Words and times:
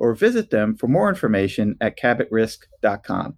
or 0.00 0.14
visit 0.14 0.50
them 0.50 0.74
for 0.74 0.88
more 0.88 1.08
information 1.08 1.76
at 1.80 1.96
cabotrisk.com. 1.96 3.36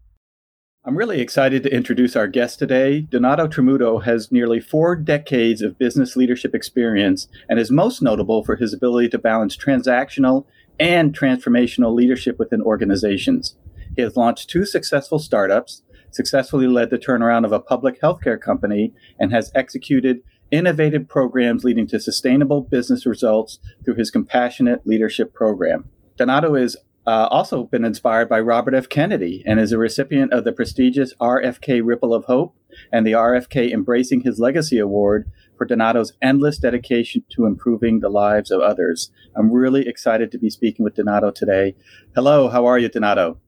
I'm 0.85 0.97
really 0.97 1.21
excited 1.21 1.63
to 1.63 1.75
introduce 1.75 2.17
our 2.17 2.27
guest 2.27 2.59
today. 2.59 3.03
Donato 3.03 3.47
Tramuto 3.47 4.03
has 4.03 4.33
nearly 4.33 4.59
four 4.59 4.97
decades 4.97 5.63
of 5.63 5.79
business 5.79 6.17
leadership 6.17 6.55
experience 6.55 7.29
and 7.49 7.59
is 7.59 7.71
most 7.71 8.03
notable 8.03 8.43
for 8.43 8.57
his 8.57 8.73
ability 8.73 9.09
to 9.11 9.19
balance 9.19 9.57
transactional 9.57 10.47
and 10.81 11.17
transformational 11.17 11.95
leadership 11.95 12.39
within 12.39 12.63
organizations. 12.63 13.57
He 13.95 14.03
has 14.03 14.17
launched 14.17 14.51
two 14.51 14.65
successful 14.65 15.19
startups, 15.19 15.83
successfully 16.11 16.67
led 16.67 16.91
the 16.91 16.99
turnaround 16.99 17.45
of 17.45 17.53
a 17.53 17.61
public 17.61 18.01
healthcare 18.01 18.41
company, 18.41 18.93
and 19.21 19.33
has 19.33 19.53
executed 19.55 20.23
innovative 20.51 21.09
programs 21.09 21.65
leading 21.65 21.87
to 21.89 22.01
sustainable 22.01 22.61
business 22.61 23.07
results 23.07 23.59
through 23.85 23.95
his 23.95 24.11
compassionate 24.11 24.87
leadership 24.87 25.33
program. 25.33 25.91
Donato 26.23 26.55
has 26.55 26.77
uh, 27.05 27.27
also 27.33 27.65
been 27.65 27.84
inspired 27.84 28.28
by 28.28 28.39
Robert 28.39 28.75
F. 28.75 28.89
Kennedy 28.89 29.42
and 29.45 29.59
is 29.59 29.73
a 29.73 29.77
recipient 29.77 30.33
of 30.33 30.45
the 30.45 30.53
prestigious 30.53 31.12
RFK 31.14 31.81
Ripple 31.83 32.14
of 32.14 32.27
Hope 32.27 32.55
and 32.92 33.05
the 33.05 33.11
RFK 33.11 33.73
Embracing 33.73 34.20
His 34.20 34.39
Legacy 34.39 34.79
Award 34.79 35.29
for 35.59 35.64
Donato's 35.64 36.12
endless 36.23 36.59
dedication 36.59 37.25
to 37.31 37.45
improving 37.45 37.98
the 37.98 38.09
lives 38.09 38.53
of 38.53 38.61
others. 38.61 39.11
I'm 39.34 39.51
really 39.51 39.89
excited 39.89 40.31
to 40.31 40.39
be 40.39 40.48
speaking 40.48 40.85
with 40.85 40.95
Donato 40.95 41.33
today. 41.33 41.74
Hello, 42.14 42.48
how 42.48 42.67
are 42.67 42.79
you, 42.79 42.89
Donato? 42.89 43.41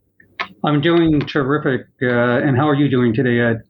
I'm 0.64 0.80
doing 0.80 1.20
terrific. 1.20 1.86
Uh, 2.02 2.08
and 2.08 2.56
how 2.56 2.68
are 2.68 2.74
you 2.74 2.88
doing 2.88 3.14
today, 3.14 3.38
Ed? 3.38 3.62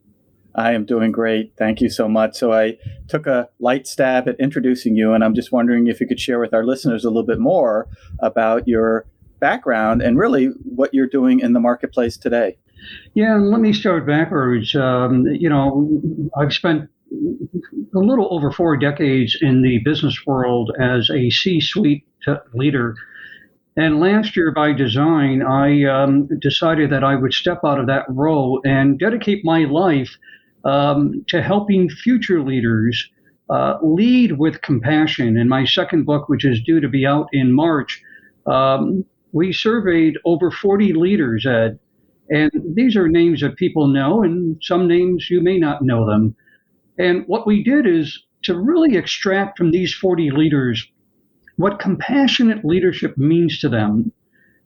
I 0.54 0.72
am 0.72 0.84
doing 0.84 1.12
great. 1.12 1.52
Thank 1.56 1.80
you 1.80 1.88
so 1.88 2.08
much. 2.08 2.36
So, 2.36 2.52
I 2.52 2.78
took 3.08 3.26
a 3.26 3.48
light 3.58 3.86
stab 3.86 4.28
at 4.28 4.38
introducing 4.38 4.96
you, 4.96 5.12
and 5.12 5.24
I'm 5.24 5.34
just 5.34 5.52
wondering 5.52 5.86
if 5.88 6.00
you 6.00 6.06
could 6.06 6.20
share 6.20 6.38
with 6.38 6.54
our 6.54 6.64
listeners 6.64 7.04
a 7.04 7.08
little 7.08 7.26
bit 7.26 7.38
more 7.38 7.88
about 8.20 8.68
your 8.68 9.06
background 9.40 10.00
and 10.00 10.16
really 10.16 10.46
what 10.64 10.94
you're 10.94 11.06
doing 11.06 11.40
in 11.40 11.52
the 11.52 11.60
marketplace 11.60 12.16
today. 12.16 12.56
Yeah, 13.14 13.36
let 13.36 13.60
me 13.60 13.72
start 13.72 14.06
backwards. 14.06 14.74
Um, 14.74 15.26
you 15.26 15.48
know, 15.48 15.88
I've 16.36 16.52
spent 16.52 16.88
a 17.94 17.98
little 17.98 18.32
over 18.32 18.50
four 18.50 18.76
decades 18.76 19.36
in 19.40 19.62
the 19.62 19.78
business 19.84 20.18
world 20.26 20.72
as 20.80 21.10
a 21.10 21.30
C 21.30 21.60
suite 21.60 22.04
leader. 22.52 22.94
And 23.76 24.00
last 24.00 24.36
year, 24.36 24.52
by 24.52 24.72
design, 24.72 25.42
I 25.42 25.84
um, 25.84 26.28
decided 26.40 26.90
that 26.90 27.02
I 27.02 27.16
would 27.16 27.32
step 27.32 27.60
out 27.64 27.80
of 27.80 27.86
that 27.88 28.04
role 28.08 28.60
and 28.64 28.98
dedicate 28.98 29.44
my 29.44 29.64
life 29.64 30.16
um, 30.64 31.24
to 31.28 31.42
helping 31.42 31.88
future 31.88 32.42
leaders 32.42 33.08
uh, 33.50 33.78
lead 33.82 34.38
with 34.38 34.62
compassion. 34.62 35.36
In 35.36 35.48
my 35.48 35.64
second 35.64 36.04
book, 36.04 36.28
which 36.28 36.44
is 36.44 36.62
due 36.62 36.80
to 36.80 36.88
be 36.88 37.06
out 37.06 37.28
in 37.32 37.52
March, 37.52 38.02
um, 38.46 39.04
we 39.32 39.52
surveyed 39.52 40.16
over 40.24 40.50
40 40.50 40.92
leaders, 40.94 41.44
Ed. 41.46 41.78
And 42.30 42.50
these 42.74 42.96
are 42.96 43.08
names 43.08 43.42
that 43.42 43.56
people 43.56 43.86
know, 43.86 44.22
and 44.22 44.56
some 44.62 44.88
names 44.88 45.28
you 45.30 45.42
may 45.42 45.58
not 45.58 45.82
know 45.82 46.06
them. 46.06 46.34
And 46.98 47.24
what 47.26 47.46
we 47.46 47.62
did 47.62 47.86
is 47.86 48.18
to 48.44 48.58
really 48.58 48.96
extract 48.96 49.58
from 49.58 49.70
these 49.70 49.92
40 49.92 50.30
leaders 50.30 50.86
what 51.56 51.78
compassionate 51.78 52.64
leadership 52.64 53.16
means 53.18 53.58
to 53.60 53.68
them 53.68 54.12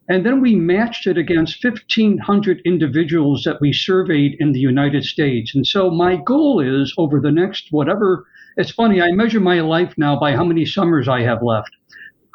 and 0.09 0.25
then 0.25 0.41
we 0.41 0.55
matched 0.55 1.05
it 1.05 1.19
against 1.19 1.63
1,500 1.63 2.61
individuals 2.65 3.43
that 3.43 3.61
we 3.61 3.71
surveyed 3.71 4.35
in 4.39 4.51
the 4.51 4.59
United 4.59 5.03
States. 5.03 5.53
And 5.53 5.65
so 5.65 5.91
my 5.91 6.15
goal 6.15 6.59
is 6.59 6.93
over 6.97 7.21
the 7.21 7.31
next 7.31 7.67
whatever, 7.69 8.25
it's 8.57 8.71
funny, 8.71 9.01
I 9.01 9.11
measure 9.11 9.39
my 9.39 9.61
life 9.61 9.93
now 9.97 10.19
by 10.19 10.35
how 10.35 10.43
many 10.43 10.65
summers 10.65 11.07
I 11.07 11.21
have 11.21 11.43
left. 11.43 11.69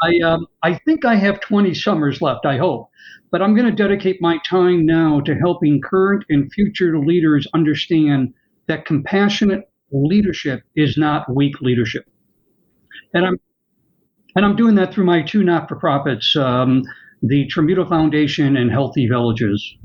I, 0.02 0.20
um, 0.24 0.46
I 0.62 0.74
think 0.74 1.04
I 1.04 1.16
have 1.16 1.40
20 1.40 1.74
summers 1.74 2.22
left, 2.22 2.46
I 2.46 2.58
hope. 2.58 2.88
But 3.32 3.42
I'm 3.42 3.56
going 3.56 3.68
to 3.68 3.82
dedicate 3.82 4.22
my 4.22 4.38
time 4.48 4.86
now 4.86 5.20
to 5.22 5.34
helping 5.34 5.80
current 5.80 6.24
and 6.28 6.52
future 6.52 6.96
leaders 7.00 7.48
understand 7.54 8.32
that 8.68 8.86
compassionate 8.86 9.68
leadership 9.90 10.62
is 10.76 10.96
not 10.96 11.34
weak 11.34 11.60
leadership. 11.60 12.04
And 13.12 13.26
I'm 13.26 13.36
and 14.36 14.44
I'm 14.44 14.56
doing 14.56 14.74
that 14.76 14.92
through 14.92 15.04
my 15.04 15.22
two 15.22 15.44
not-for-profits. 15.44 16.34
Um, 16.34 16.82
the 17.26 17.48
Tramuto 17.48 17.88
Foundation 17.88 18.54
and 18.54 18.70
Healthy 18.70 19.08
Villages. 19.08 19.76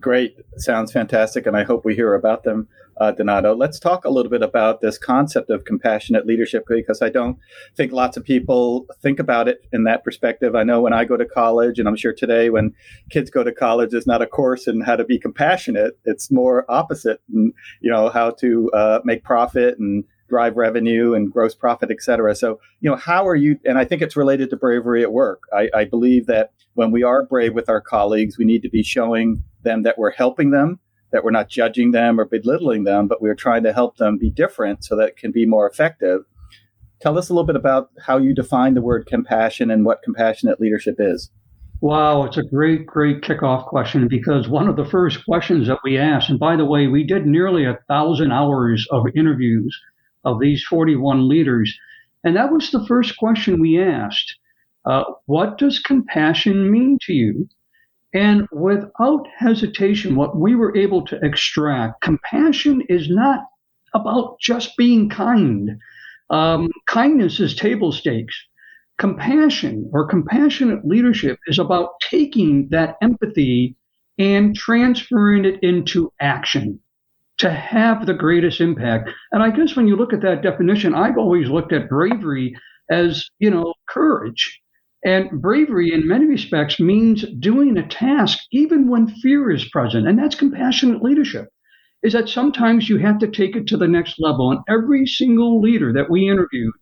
Great. 0.00 0.36
Sounds 0.56 0.92
fantastic. 0.92 1.46
And 1.46 1.56
I 1.56 1.62
hope 1.62 1.84
we 1.84 1.94
hear 1.94 2.14
about 2.14 2.42
them, 2.44 2.68
uh, 3.00 3.12
Donato. 3.12 3.54
Let's 3.54 3.78
talk 3.78 4.06
a 4.06 4.10
little 4.10 4.30
bit 4.30 4.42
about 4.42 4.80
this 4.80 4.96
concept 4.96 5.50
of 5.50 5.64
compassionate 5.64 6.26
leadership 6.26 6.64
because 6.66 7.02
I 7.02 7.10
don't 7.10 7.38
think 7.76 7.92
lots 7.92 8.16
of 8.16 8.24
people 8.24 8.86
think 9.02 9.18
about 9.18 9.46
it 9.46 9.66
in 9.72 9.84
that 9.84 10.04
perspective. 10.04 10.54
I 10.54 10.62
know 10.62 10.80
when 10.80 10.94
I 10.94 11.04
go 11.04 11.18
to 11.18 11.26
college, 11.26 11.78
and 11.78 11.86
I'm 11.86 11.96
sure 11.96 12.14
today 12.14 12.48
when 12.48 12.72
kids 13.10 13.30
go 13.30 13.44
to 13.44 13.52
college, 13.52 13.90
there's 13.90 14.06
not 14.06 14.22
a 14.22 14.26
course 14.26 14.66
in 14.66 14.80
how 14.80 14.96
to 14.96 15.04
be 15.04 15.18
compassionate. 15.18 15.98
It's 16.06 16.30
more 16.30 16.64
opposite, 16.70 17.20
and, 17.32 17.52
you 17.82 17.90
know, 17.90 18.08
how 18.08 18.30
to 18.30 18.70
uh, 18.72 19.00
make 19.04 19.22
profit 19.22 19.78
and 19.78 20.04
drive 20.34 20.56
revenue 20.56 21.14
and 21.14 21.32
gross 21.32 21.54
profit, 21.54 21.92
et 21.92 22.02
cetera. 22.02 22.34
So, 22.34 22.58
you 22.80 22.90
know, 22.90 22.96
how 22.96 23.28
are 23.28 23.36
you? 23.36 23.56
And 23.64 23.78
I 23.78 23.84
think 23.84 24.02
it's 24.02 24.16
related 24.16 24.50
to 24.50 24.56
bravery 24.56 25.02
at 25.04 25.12
work. 25.12 25.42
I, 25.52 25.68
I 25.72 25.84
believe 25.84 26.26
that 26.26 26.50
when 26.74 26.90
we 26.90 27.04
are 27.04 27.24
brave 27.24 27.54
with 27.54 27.68
our 27.68 27.80
colleagues, 27.80 28.36
we 28.36 28.44
need 28.44 28.62
to 28.62 28.68
be 28.68 28.82
showing 28.82 29.44
them 29.62 29.84
that 29.84 29.96
we're 29.96 30.10
helping 30.10 30.50
them, 30.50 30.80
that 31.12 31.22
we're 31.22 31.30
not 31.30 31.48
judging 31.48 31.92
them 31.92 32.18
or 32.18 32.24
belittling 32.24 32.82
them, 32.82 33.06
but 33.06 33.22
we're 33.22 33.36
trying 33.36 33.62
to 33.62 33.72
help 33.72 33.96
them 33.96 34.18
be 34.18 34.28
different 34.28 34.84
so 34.84 34.96
that 34.96 35.10
it 35.10 35.16
can 35.16 35.30
be 35.30 35.46
more 35.46 35.70
effective. 35.70 36.22
Tell 37.00 37.16
us 37.16 37.28
a 37.28 37.32
little 37.32 37.46
bit 37.46 37.54
about 37.54 37.90
how 38.06 38.18
you 38.18 38.34
define 38.34 38.74
the 38.74 38.82
word 38.82 39.06
compassion 39.06 39.70
and 39.70 39.84
what 39.84 40.02
compassionate 40.02 40.58
leadership 40.58 40.96
is. 40.98 41.30
Wow, 41.80 42.24
it's 42.24 42.38
a 42.38 42.42
great, 42.42 42.86
great 42.86 43.20
kickoff 43.20 43.66
question 43.66 44.08
because 44.08 44.48
one 44.48 44.68
of 44.68 44.76
the 44.76 44.86
first 44.86 45.24
questions 45.24 45.68
that 45.68 45.80
we 45.84 45.96
asked, 45.98 46.30
and 46.30 46.40
by 46.40 46.56
the 46.56 46.64
way, 46.64 46.88
we 46.88 47.04
did 47.04 47.24
nearly 47.24 47.66
a 47.66 47.78
thousand 47.88 48.32
hours 48.32 48.86
of 48.90 49.04
interviews 49.14 49.78
of 50.24 50.40
these 50.40 50.64
41 50.64 51.28
leaders. 51.28 51.76
And 52.24 52.36
that 52.36 52.52
was 52.52 52.70
the 52.70 52.84
first 52.86 53.16
question 53.16 53.60
we 53.60 53.80
asked. 53.80 54.36
Uh, 54.84 55.04
what 55.26 55.58
does 55.58 55.78
compassion 55.78 56.70
mean 56.70 56.98
to 57.02 57.12
you? 57.12 57.48
And 58.14 58.46
without 58.52 59.26
hesitation, 59.36 60.14
what 60.14 60.36
we 60.36 60.54
were 60.54 60.76
able 60.76 61.04
to 61.06 61.18
extract, 61.24 62.00
compassion 62.00 62.82
is 62.88 63.08
not 63.10 63.40
about 63.92 64.38
just 64.40 64.76
being 64.76 65.08
kind. 65.08 65.78
Um, 66.30 66.70
kindness 66.86 67.40
is 67.40 67.54
table 67.54 67.92
stakes. 67.92 68.34
Compassion 68.98 69.90
or 69.92 70.06
compassionate 70.06 70.86
leadership 70.86 71.38
is 71.48 71.58
about 71.58 72.00
taking 72.00 72.68
that 72.68 72.96
empathy 73.02 73.76
and 74.18 74.54
transferring 74.54 75.44
it 75.44 75.60
into 75.62 76.12
action. 76.20 76.78
To 77.38 77.50
have 77.50 78.06
the 78.06 78.14
greatest 78.14 78.60
impact. 78.60 79.10
And 79.32 79.42
I 79.42 79.50
guess 79.50 79.76
when 79.76 79.88
you 79.88 79.96
look 79.96 80.12
at 80.12 80.22
that 80.22 80.42
definition, 80.42 80.94
I've 80.94 81.18
always 81.18 81.48
looked 81.48 81.72
at 81.72 81.88
bravery 81.88 82.54
as, 82.90 83.28
you 83.38 83.50
know, 83.50 83.74
courage. 83.88 84.60
And 85.04 85.42
bravery, 85.42 85.92
in 85.92 86.08
many 86.08 86.26
respects, 86.26 86.80
means 86.80 87.24
doing 87.38 87.76
a 87.76 87.86
task 87.86 88.38
even 88.52 88.88
when 88.88 89.06
fear 89.06 89.50
is 89.50 89.68
present. 89.68 90.08
And 90.08 90.18
that's 90.18 90.34
compassionate 90.34 91.02
leadership, 91.02 91.48
is 92.02 92.14
that 92.14 92.28
sometimes 92.28 92.88
you 92.88 92.98
have 92.98 93.18
to 93.18 93.28
take 93.28 93.56
it 93.56 93.66
to 93.66 93.76
the 93.76 93.88
next 93.88 94.18
level. 94.18 94.50
And 94.50 94.60
every 94.68 95.06
single 95.06 95.60
leader 95.60 95.92
that 95.92 96.10
we 96.10 96.28
interviewed 96.28 96.72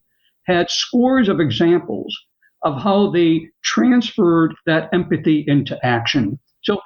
had 0.47 0.71
scores 0.71 1.29
of 1.29 1.41
examples 1.41 2.17
of 2.63 2.81
how 2.81 3.11
they 3.11 3.49
transferred 3.65 4.55
that 4.67 4.89
empathy 4.93 5.45
into 5.49 5.79
action. 5.85 6.39
So, 6.63 6.81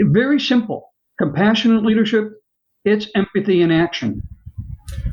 very 0.00 0.38
simple 0.38 0.92
compassionate 1.18 1.82
leadership, 1.82 2.30
it's 2.86 3.08
empathy 3.16 3.60
in 3.60 3.72
action. 3.72 4.22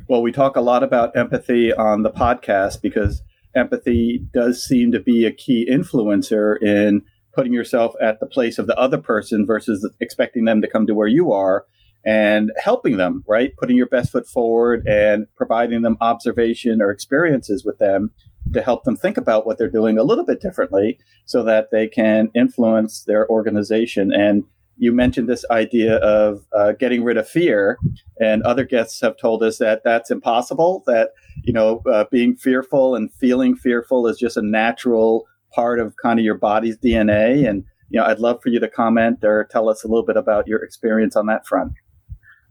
Well, 0.07 0.21
we 0.21 0.31
talk 0.31 0.55
a 0.55 0.61
lot 0.61 0.83
about 0.83 1.17
empathy 1.17 1.73
on 1.73 2.03
the 2.03 2.11
podcast 2.11 2.81
because 2.81 3.23
empathy 3.55 4.23
does 4.31 4.63
seem 4.63 4.91
to 4.91 4.99
be 4.99 5.25
a 5.25 5.31
key 5.31 5.67
influencer 5.69 6.61
in 6.61 7.01
putting 7.33 7.51
yourself 7.51 7.95
at 7.99 8.19
the 8.19 8.27
place 8.27 8.59
of 8.59 8.67
the 8.67 8.77
other 8.77 8.99
person 8.99 9.45
versus 9.45 9.89
expecting 9.99 10.45
them 10.45 10.61
to 10.61 10.69
come 10.69 10.85
to 10.85 10.93
where 10.93 11.07
you 11.07 11.31
are 11.31 11.65
and 12.05 12.51
helping 12.63 12.97
them, 12.97 13.23
right? 13.27 13.55
Putting 13.57 13.77
your 13.77 13.87
best 13.87 14.11
foot 14.11 14.27
forward 14.27 14.85
and 14.87 15.25
providing 15.35 15.81
them 15.81 15.97
observation 15.99 16.79
or 16.79 16.91
experiences 16.91 17.65
with 17.65 17.79
them 17.79 18.11
to 18.53 18.61
help 18.61 18.83
them 18.83 18.95
think 18.95 19.17
about 19.17 19.47
what 19.47 19.57
they're 19.57 19.67
doing 19.67 19.97
a 19.97 20.03
little 20.03 20.25
bit 20.25 20.41
differently 20.41 20.99
so 21.25 21.43
that 21.43 21.69
they 21.71 21.87
can 21.87 22.29
influence 22.35 23.03
their 23.03 23.27
organization. 23.29 24.13
And 24.13 24.43
you 24.77 24.91
mentioned 24.91 25.29
this 25.29 25.45
idea 25.51 25.97
of 25.97 26.45
uh, 26.55 26.73
getting 26.73 27.03
rid 27.03 27.17
of 27.17 27.27
fear, 27.27 27.77
and 28.19 28.43
other 28.43 28.65
guests 28.65 28.99
have 29.01 29.17
told 29.17 29.43
us 29.43 29.57
that 29.57 29.81
that's 29.83 30.11
impossible. 30.11 30.83
That 30.87 31.11
you 31.43 31.53
know, 31.53 31.81
uh, 31.91 32.05
being 32.11 32.35
fearful 32.35 32.95
and 32.95 33.13
feeling 33.13 33.55
fearful 33.55 34.07
is 34.07 34.17
just 34.17 34.37
a 34.37 34.41
natural 34.41 35.25
part 35.53 35.79
of 35.79 35.95
kind 36.01 36.19
of 36.19 36.25
your 36.25 36.37
body's 36.37 36.77
DNA. 36.77 37.47
And 37.47 37.63
you 37.89 37.99
know, 37.99 38.05
I'd 38.05 38.19
love 38.19 38.39
for 38.41 38.49
you 38.49 38.59
to 38.59 38.67
comment 38.67 39.19
or 39.23 39.47
tell 39.51 39.69
us 39.69 39.83
a 39.83 39.87
little 39.87 40.05
bit 40.05 40.17
about 40.17 40.47
your 40.47 40.63
experience 40.63 41.15
on 41.15 41.27
that 41.27 41.45
front. 41.45 41.73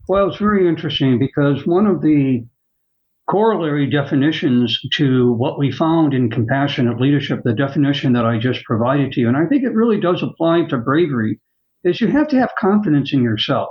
Well, 0.07 0.29
it's 0.29 0.37
very 0.37 0.67
interesting 0.67 1.19
because 1.19 1.65
one 1.65 1.87
of 1.87 2.01
the 2.01 2.45
corollary 3.29 3.89
definitions 3.89 4.79
to 4.93 5.31
what 5.33 5.57
we 5.57 5.71
found 5.71 6.13
in 6.13 6.29
compassionate 6.29 6.99
leadership, 6.99 7.41
the 7.43 7.53
definition 7.53 8.13
that 8.13 8.25
I 8.25 8.37
just 8.37 8.63
provided 8.65 9.13
to 9.13 9.21
you, 9.21 9.27
and 9.27 9.37
I 9.37 9.45
think 9.45 9.63
it 9.63 9.73
really 9.73 9.99
does 9.99 10.21
apply 10.21 10.65
to 10.69 10.77
bravery, 10.77 11.39
is 11.83 12.01
you 12.01 12.07
have 12.07 12.27
to 12.29 12.39
have 12.39 12.51
confidence 12.59 13.13
in 13.13 13.23
yourself. 13.23 13.69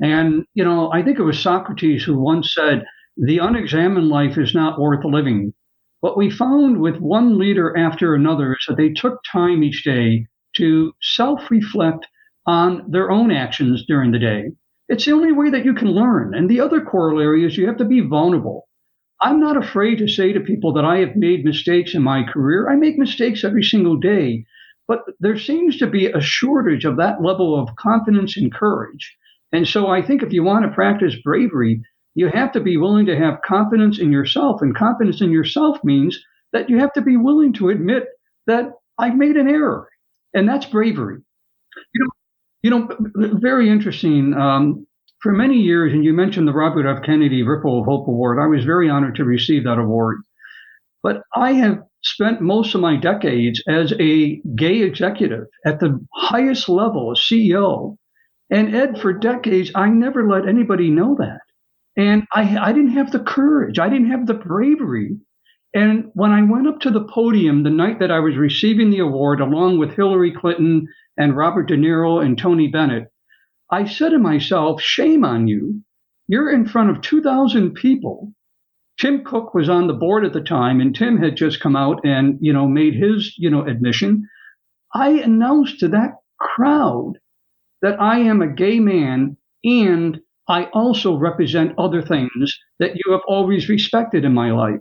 And, 0.00 0.44
you 0.54 0.64
know, 0.64 0.92
I 0.92 1.02
think 1.02 1.18
it 1.18 1.22
was 1.24 1.38
Socrates 1.38 2.04
who 2.04 2.18
once 2.18 2.54
said, 2.54 2.84
the 3.16 3.38
unexamined 3.38 4.08
life 4.08 4.36
is 4.36 4.54
not 4.54 4.78
worth 4.78 5.04
living. 5.04 5.54
What 6.00 6.18
we 6.18 6.30
found 6.30 6.80
with 6.80 6.98
one 6.98 7.38
leader 7.38 7.76
after 7.76 8.14
another 8.14 8.52
is 8.52 8.66
that 8.68 8.76
they 8.76 8.90
took 8.90 9.20
time 9.30 9.62
each 9.62 9.84
day 9.84 10.26
to 10.56 10.92
self 11.00 11.50
reflect 11.50 12.06
on 12.46 12.90
their 12.90 13.10
own 13.10 13.30
actions 13.30 13.84
during 13.86 14.12
the 14.12 14.18
day. 14.18 14.52
It's 14.88 15.04
the 15.04 15.12
only 15.12 15.32
way 15.32 15.50
that 15.50 15.64
you 15.64 15.74
can 15.74 15.90
learn. 15.90 16.34
And 16.34 16.48
the 16.48 16.60
other 16.60 16.80
corollary 16.80 17.44
is 17.44 17.56
you 17.56 17.66
have 17.66 17.78
to 17.78 17.84
be 17.84 18.00
vulnerable. 18.00 18.68
I'm 19.22 19.40
not 19.40 19.56
afraid 19.56 19.96
to 19.98 20.08
say 20.08 20.32
to 20.32 20.40
people 20.40 20.72
that 20.74 20.84
I 20.84 20.98
have 20.98 21.16
made 21.16 21.44
mistakes 21.44 21.94
in 21.94 22.02
my 22.02 22.22
career. 22.22 22.68
I 22.68 22.76
make 22.76 22.98
mistakes 22.98 23.44
every 23.44 23.62
single 23.62 23.96
day, 23.96 24.44
but 24.88 25.00
there 25.20 25.38
seems 25.38 25.76
to 25.78 25.86
be 25.86 26.06
a 26.06 26.20
shortage 26.20 26.84
of 26.84 26.96
that 26.96 27.22
level 27.22 27.58
of 27.58 27.74
confidence 27.76 28.36
and 28.36 28.52
courage. 28.52 29.16
And 29.52 29.66
so 29.66 29.88
I 29.88 30.02
think 30.02 30.22
if 30.22 30.32
you 30.32 30.42
want 30.42 30.64
to 30.64 30.72
practice 30.72 31.14
bravery, 31.22 31.82
you 32.14 32.28
have 32.28 32.52
to 32.52 32.60
be 32.60 32.76
willing 32.76 33.06
to 33.06 33.16
have 33.16 33.42
confidence 33.44 33.98
in 33.98 34.12
yourself. 34.12 34.62
And 34.62 34.76
confidence 34.76 35.20
in 35.20 35.30
yourself 35.30 35.78
means 35.84 36.18
that 36.52 36.70
you 36.70 36.78
have 36.78 36.92
to 36.94 37.02
be 37.02 37.16
willing 37.16 37.52
to 37.54 37.68
admit 37.68 38.04
that 38.46 38.70
I've 38.98 39.16
made 39.16 39.36
an 39.36 39.48
error. 39.48 39.88
And 40.34 40.48
that's 40.48 40.66
bravery. 40.66 41.20
You 41.94 42.04
know, 42.04 42.10
you 42.62 42.70
know, 42.70 43.38
very 43.38 43.68
interesting. 43.68 44.34
Um, 44.34 44.86
for 45.20 45.32
many 45.32 45.56
years, 45.56 45.92
and 45.92 46.04
you 46.04 46.12
mentioned 46.12 46.46
the 46.46 46.52
Robert 46.52 46.86
F. 46.86 47.02
Kennedy 47.04 47.42
Ripple 47.42 47.80
of 47.80 47.86
Hope 47.86 48.06
Award. 48.06 48.38
I 48.38 48.46
was 48.46 48.64
very 48.64 48.88
honored 48.88 49.16
to 49.16 49.24
receive 49.24 49.64
that 49.64 49.78
award. 49.78 50.18
But 51.02 51.22
I 51.34 51.52
have 51.54 51.78
spent 52.06 52.40
most 52.40 52.74
of 52.74 52.80
my 52.80 52.96
decades 52.96 53.62
as 53.68 53.92
a 53.98 54.40
gay 54.54 54.82
executive 54.82 55.46
at 55.64 55.80
the 55.80 55.98
highest 56.14 56.68
level, 56.68 57.10
a 57.10 57.14
CEO. 57.14 57.96
And 58.50 58.74
Ed, 58.74 59.00
for 59.00 59.12
decades, 59.12 59.72
I 59.74 59.88
never 59.88 60.28
let 60.28 60.48
anybody 60.48 60.88
know 60.88 61.16
that. 61.18 61.40
And 61.96 62.24
I, 62.32 62.58
I 62.58 62.72
didn't 62.72 62.92
have 62.92 63.10
the 63.10 63.20
courage, 63.20 63.78
I 63.78 63.88
didn't 63.88 64.10
have 64.10 64.26
the 64.26 64.34
bravery. 64.34 65.18
And 65.74 66.10
when 66.14 66.30
I 66.30 66.42
went 66.42 66.68
up 66.68 66.80
to 66.80 66.90
the 66.90 67.04
podium 67.04 67.62
the 67.62 67.70
night 67.70 67.98
that 67.98 68.10
I 68.10 68.20
was 68.20 68.36
receiving 68.36 68.90
the 68.90 69.00
award, 69.00 69.40
along 69.40 69.78
with 69.78 69.94
Hillary 69.94 70.32
Clinton 70.32 70.86
and 71.18 71.36
Robert 71.36 71.64
De 71.64 71.76
Niro 71.76 72.24
and 72.24 72.38
Tony 72.38 72.68
Bennett, 72.68 73.08
I 73.70 73.84
said 73.84 74.10
to 74.10 74.18
myself, 74.18 74.80
shame 74.80 75.24
on 75.24 75.48
you. 75.48 75.82
You're 76.28 76.50
in 76.50 76.66
front 76.66 76.90
of 76.90 77.02
2,000 77.02 77.74
people. 77.74 78.32
Tim 78.98 79.24
Cook 79.24 79.54
was 79.54 79.68
on 79.68 79.86
the 79.86 79.92
board 79.92 80.24
at 80.24 80.32
the 80.32 80.40
time, 80.40 80.80
and 80.80 80.94
Tim 80.94 81.18
had 81.18 81.36
just 81.36 81.60
come 81.60 81.76
out 81.76 82.00
and, 82.04 82.38
you 82.40 82.52
know, 82.52 82.66
made 82.66 82.94
his, 82.94 83.34
you 83.36 83.50
know, 83.50 83.64
admission. 83.66 84.28
I 84.94 85.10
announced 85.10 85.80
to 85.80 85.88
that 85.88 86.14
crowd 86.38 87.18
that 87.82 88.00
I 88.00 88.20
am 88.20 88.40
a 88.40 88.52
gay 88.52 88.80
man 88.80 89.36
and 89.64 90.20
I 90.48 90.64
also 90.66 91.16
represent 91.16 91.78
other 91.78 92.02
things 92.02 92.58
that 92.78 92.92
you 92.94 93.12
have 93.12 93.22
always 93.26 93.68
respected 93.68 94.24
in 94.24 94.32
my 94.32 94.52
life. 94.52 94.80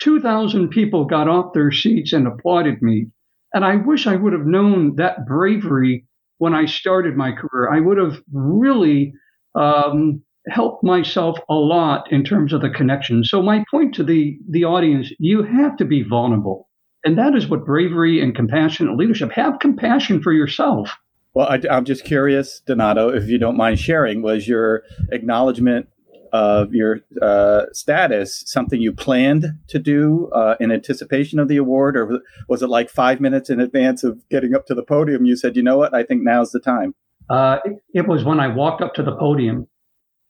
2,000 0.00 0.68
people 0.68 1.04
got 1.04 1.28
off 1.28 1.52
their 1.52 1.72
seats 1.72 2.12
and 2.12 2.26
applauded 2.26 2.82
me. 2.82 3.08
And 3.52 3.64
I 3.64 3.76
wish 3.76 4.06
I 4.06 4.16
would 4.16 4.32
have 4.32 4.46
known 4.46 4.96
that 4.96 5.26
bravery 5.26 6.06
when 6.38 6.54
I 6.54 6.66
started 6.66 7.16
my 7.16 7.32
career. 7.32 7.70
I 7.72 7.80
would 7.80 7.98
have 7.98 8.22
really 8.32 9.12
um, 9.54 10.22
helped 10.48 10.82
myself 10.82 11.38
a 11.48 11.54
lot 11.54 12.10
in 12.10 12.24
terms 12.24 12.52
of 12.52 12.62
the 12.62 12.70
connection. 12.70 13.24
So 13.24 13.42
my 13.42 13.64
point 13.70 13.94
to 13.96 14.04
the 14.04 14.38
the 14.48 14.64
audience: 14.64 15.12
you 15.18 15.42
have 15.42 15.76
to 15.76 15.84
be 15.84 16.02
vulnerable, 16.02 16.68
and 17.04 17.18
that 17.18 17.34
is 17.34 17.48
what 17.48 17.66
bravery 17.66 18.22
and 18.22 18.34
compassionate 18.34 18.96
leadership. 18.96 19.32
Have 19.32 19.58
compassion 19.60 20.22
for 20.22 20.32
yourself. 20.32 20.96
Well, 21.32 21.46
I, 21.48 21.60
am 21.70 21.84
just 21.84 22.04
curious, 22.04 22.60
Donato, 22.66 23.08
if 23.08 23.28
you 23.28 23.38
don't 23.38 23.56
mind 23.56 23.78
sharing, 23.78 24.20
was 24.20 24.48
your 24.48 24.82
acknowledgement 25.12 25.88
of 26.32 26.74
your 26.74 27.00
uh, 27.22 27.66
status 27.72 28.42
something 28.46 28.80
you 28.80 28.92
planned 28.92 29.46
to 29.68 29.78
do 29.78 30.30
uh, 30.34 30.56
in 30.60 30.72
anticipation 30.72 31.38
of 31.38 31.48
the 31.48 31.56
award, 31.56 31.96
or 31.96 32.20
was 32.48 32.62
it 32.62 32.68
like 32.68 32.90
five 32.90 33.20
minutes 33.20 33.50
in 33.50 33.60
advance 33.60 34.02
of 34.02 34.28
getting 34.28 34.54
up 34.54 34.66
to 34.66 34.74
the 34.74 34.82
podium? 34.82 35.24
You 35.24 35.36
said, 35.36 35.56
you 35.56 35.62
know 35.62 35.76
what, 35.76 35.94
I 35.94 36.02
think 36.02 36.22
now's 36.22 36.50
the 36.50 36.60
time. 36.60 36.94
Uh, 37.28 37.58
it, 37.64 37.76
it 37.94 38.08
was 38.08 38.24
when 38.24 38.40
I 38.40 38.48
walked 38.48 38.82
up 38.82 38.94
to 38.94 39.02
the 39.02 39.14
podium, 39.14 39.68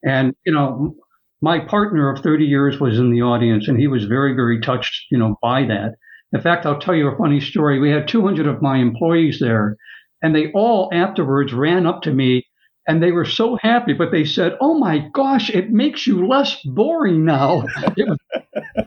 and 0.04 0.34
you 0.44 0.52
know, 0.52 0.96
my 1.40 1.58
partner 1.58 2.10
of 2.12 2.22
30 2.22 2.44
years 2.44 2.80
was 2.80 2.98
in 2.98 3.10
the 3.10 3.22
audience, 3.22 3.68
and 3.68 3.78
he 3.78 3.86
was 3.86 4.04
very, 4.04 4.34
very 4.34 4.60
touched, 4.60 5.06
you 5.10 5.18
know, 5.18 5.36
by 5.42 5.64
that. 5.64 5.94
In 6.32 6.40
fact, 6.40 6.66
I'll 6.66 6.78
tell 6.78 6.94
you 6.94 7.08
a 7.08 7.16
funny 7.16 7.40
story. 7.40 7.78
We 7.80 7.90
had 7.90 8.06
200 8.06 8.46
of 8.46 8.62
my 8.62 8.76
employees 8.76 9.38
there, 9.40 9.76
and 10.22 10.34
they 10.34 10.52
all 10.52 10.90
afterwards 10.92 11.52
ran 11.52 11.86
up 11.86 12.02
to 12.02 12.12
me 12.12 12.44
and 12.90 13.02
they 13.02 13.12
were 13.12 13.24
so 13.24 13.56
happy, 13.62 13.92
but 13.92 14.10
they 14.10 14.24
said, 14.24 14.56
"Oh 14.60 14.74
my 14.78 14.98
gosh, 15.12 15.50
it 15.50 15.70
makes 15.70 16.06
you 16.08 16.26
less 16.26 16.56
boring 16.64 17.24
now." 17.24 17.62
it, 17.96 18.08
was, 18.08 18.18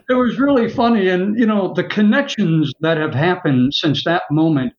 it 0.10 0.13
was 0.13 0.39
really 0.39 0.70
funny, 0.70 1.08
and 1.08 1.39
you 1.39 1.46
know 1.46 1.74
the 1.74 1.86
connections 1.86 2.74
that 2.82 2.98
have 2.98 3.13
happened 3.13 3.74
since 3.74 4.03
that 4.03 4.24
moment 4.29 4.74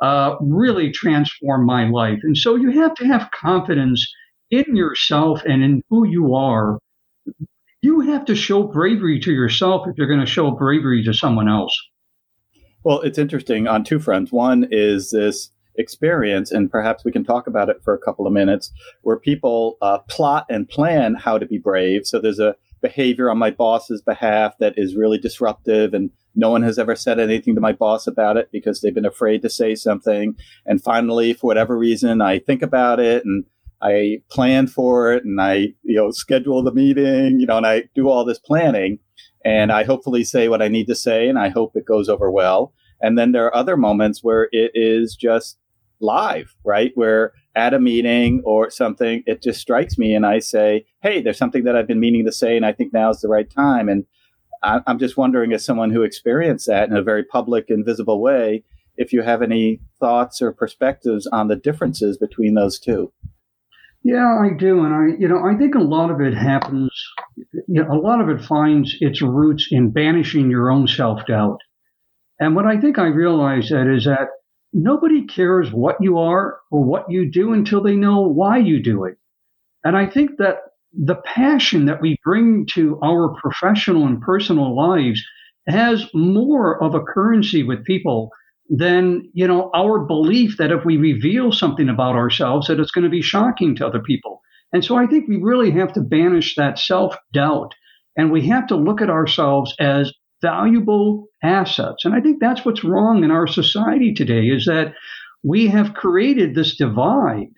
uh, 0.00 0.36
really 0.40 0.90
transformed 0.90 1.66
my 1.66 1.88
life. 1.88 2.20
And 2.22 2.36
so 2.36 2.56
you 2.56 2.70
have 2.70 2.94
to 2.94 3.06
have 3.06 3.30
confidence 3.32 4.10
in 4.50 4.76
yourself 4.76 5.42
and 5.44 5.62
in 5.62 5.82
who 5.88 6.06
you 6.06 6.34
are. 6.34 6.78
You 7.82 8.00
have 8.00 8.24
to 8.26 8.34
show 8.34 8.64
bravery 8.64 9.20
to 9.20 9.32
yourself 9.32 9.86
if 9.88 9.96
you're 9.96 10.06
going 10.06 10.20
to 10.20 10.26
show 10.26 10.50
bravery 10.50 11.02
to 11.04 11.14
someone 11.14 11.48
else. 11.48 11.74
Well, 12.84 13.00
it's 13.00 13.18
interesting 13.18 13.66
on 13.66 13.84
two 13.84 13.98
fronts. 13.98 14.32
One 14.32 14.66
is 14.70 15.10
this 15.10 15.50
experience, 15.76 16.50
and 16.50 16.70
perhaps 16.70 17.04
we 17.04 17.12
can 17.12 17.24
talk 17.24 17.46
about 17.46 17.68
it 17.68 17.82
for 17.82 17.94
a 17.94 17.98
couple 17.98 18.26
of 18.26 18.32
minutes, 18.32 18.72
where 19.02 19.18
people 19.18 19.76
uh, 19.80 19.98
plot 20.08 20.46
and 20.50 20.68
plan 20.68 21.14
how 21.14 21.38
to 21.38 21.46
be 21.46 21.58
brave. 21.58 22.06
So 22.06 22.18
there's 22.20 22.38
a 22.38 22.56
behavior 22.82 23.30
on 23.30 23.38
my 23.38 23.50
boss's 23.50 24.02
behalf 24.02 24.54
that 24.58 24.74
is 24.76 24.96
really 24.96 25.18
disruptive, 25.18 25.94
and 25.94 26.10
no 26.34 26.50
one 26.50 26.62
has 26.62 26.78
ever 26.78 26.96
said 26.96 27.18
anything 27.18 27.54
to 27.54 27.60
my 27.60 27.72
boss 27.72 28.06
about 28.06 28.36
it 28.36 28.50
because 28.52 28.80
they've 28.80 28.94
been 28.94 29.04
afraid 29.04 29.42
to 29.42 29.50
say 29.50 29.74
something. 29.74 30.34
And 30.64 30.82
finally, 30.82 31.32
for 31.32 31.46
whatever 31.48 31.76
reason, 31.76 32.20
I 32.20 32.38
think 32.38 32.62
about 32.62 33.00
it 33.00 33.24
and 33.24 33.44
I 33.82 34.18
plan 34.30 34.66
for 34.66 35.12
it 35.12 35.24
and 35.24 35.40
I, 35.40 35.68
you 35.82 35.96
know, 35.96 36.10
schedule 36.10 36.62
the 36.62 36.72
meeting, 36.72 37.40
you 37.40 37.46
know, 37.46 37.56
and 37.56 37.66
I 37.66 37.84
do 37.94 38.08
all 38.08 38.24
this 38.24 38.38
planning 38.38 38.98
and 39.44 39.72
I 39.72 39.84
hopefully 39.84 40.24
say 40.24 40.48
what 40.48 40.62
I 40.62 40.68
need 40.68 40.86
to 40.88 40.94
say 40.94 41.28
and 41.28 41.38
I 41.38 41.48
hope 41.48 41.72
it 41.74 41.86
goes 41.86 42.08
over 42.08 42.30
well. 42.30 42.72
And 43.00 43.18
then 43.18 43.32
there 43.32 43.46
are 43.46 43.56
other 43.56 43.76
moments 43.76 44.22
where 44.22 44.48
it 44.52 44.72
is 44.74 45.16
just 45.16 45.58
live, 46.00 46.54
right? 46.64 46.92
Where 46.94 47.32
at 47.56 47.74
a 47.74 47.80
meeting 47.80 48.42
or 48.44 48.70
something, 48.70 49.22
it 49.26 49.42
just 49.42 49.60
strikes 49.60 49.98
me 49.98 50.14
and 50.14 50.26
I 50.26 50.38
say, 50.38 50.84
Hey, 51.02 51.22
there's 51.22 51.38
something 51.38 51.64
that 51.64 51.76
I've 51.76 51.88
been 51.88 52.00
meaning 52.00 52.26
to 52.26 52.32
say 52.32 52.56
and 52.56 52.66
I 52.66 52.72
think 52.72 52.92
now 52.92 53.10
is 53.10 53.20
the 53.20 53.28
right 53.28 53.50
time. 53.50 53.88
And 53.88 54.04
I, 54.62 54.80
I'm 54.86 54.98
just 54.98 55.16
wondering, 55.16 55.52
as 55.52 55.64
someone 55.64 55.90
who 55.90 56.02
experienced 56.02 56.66
that 56.66 56.88
in 56.88 56.96
a 56.96 57.02
very 57.02 57.24
public 57.24 57.70
and 57.70 57.84
visible 57.84 58.20
way, 58.20 58.64
if 58.96 59.12
you 59.12 59.22
have 59.22 59.40
any 59.40 59.80
thoughts 59.98 60.42
or 60.42 60.52
perspectives 60.52 61.26
on 61.28 61.48
the 61.48 61.56
differences 61.56 62.18
between 62.18 62.54
those 62.54 62.78
two. 62.78 63.10
Yeah, 64.02 64.38
I 64.40 64.54
do, 64.56 64.84
and 64.84 64.94
I, 64.94 65.16
you 65.18 65.28
know, 65.28 65.44
I 65.44 65.56
think 65.56 65.74
a 65.74 65.80
lot 65.80 66.10
of 66.10 66.20
it 66.20 66.32
happens. 66.34 66.90
You 67.68 67.82
know, 67.82 67.92
a 67.92 68.00
lot 68.00 68.20
of 68.20 68.30
it 68.30 68.42
finds 68.42 68.96
its 69.00 69.20
roots 69.20 69.68
in 69.70 69.90
banishing 69.90 70.50
your 70.50 70.70
own 70.70 70.88
self 70.88 71.26
doubt. 71.26 71.60
And 72.40 72.56
what 72.56 72.66
I 72.66 72.80
think 72.80 72.98
I 72.98 73.06
realized 73.06 73.70
that 73.72 73.86
is 73.86 74.04
that 74.06 74.28
nobody 74.72 75.26
cares 75.26 75.72
what 75.72 75.96
you 76.00 76.18
are 76.18 76.58
or 76.70 76.84
what 76.84 77.10
you 77.10 77.30
do 77.30 77.52
until 77.52 77.82
they 77.82 77.96
know 77.96 78.22
why 78.22 78.58
you 78.58 78.82
do 78.82 79.04
it. 79.04 79.16
And 79.84 79.96
I 79.96 80.06
think 80.06 80.38
that 80.38 80.58
the 80.92 81.16
passion 81.16 81.86
that 81.86 82.00
we 82.00 82.18
bring 82.24 82.66
to 82.74 82.98
our 83.02 83.34
professional 83.40 84.06
and 84.06 84.20
personal 84.20 84.76
lives 84.76 85.22
has 85.68 86.08
more 86.14 86.82
of 86.82 86.94
a 86.94 87.02
currency 87.02 87.62
with 87.62 87.84
people 87.84 88.30
than 88.70 89.28
you 89.34 89.46
know 89.46 89.68
our 89.74 89.98
belief 89.98 90.56
that 90.56 90.70
if 90.70 90.84
we 90.84 90.96
reveal 90.96 91.50
something 91.50 91.88
about 91.88 92.14
ourselves 92.14 92.68
that 92.68 92.78
it's 92.78 92.92
going 92.92 93.04
to 93.04 93.10
be 93.10 93.20
shocking 93.20 93.74
to 93.74 93.86
other 93.86 94.00
people. 94.00 94.40
And 94.72 94.84
so 94.84 94.96
i 94.96 95.06
think 95.06 95.28
we 95.28 95.36
really 95.36 95.72
have 95.72 95.92
to 95.94 96.00
banish 96.00 96.54
that 96.54 96.78
self-doubt 96.78 97.74
and 98.16 98.30
we 98.30 98.46
have 98.46 98.68
to 98.68 98.76
look 98.76 99.02
at 99.02 99.10
ourselves 99.10 99.74
as 99.80 100.12
valuable 100.40 101.26
assets. 101.42 102.04
And 102.04 102.14
i 102.14 102.20
think 102.20 102.38
that's 102.40 102.64
what's 102.64 102.84
wrong 102.84 103.24
in 103.24 103.32
our 103.32 103.48
society 103.48 104.14
today 104.14 104.44
is 104.44 104.66
that 104.66 104.94
we 105.42 105.66
have 105.66 105.94
created 105.94 106.54
this 106.54 106.76
divide 106.76 107.48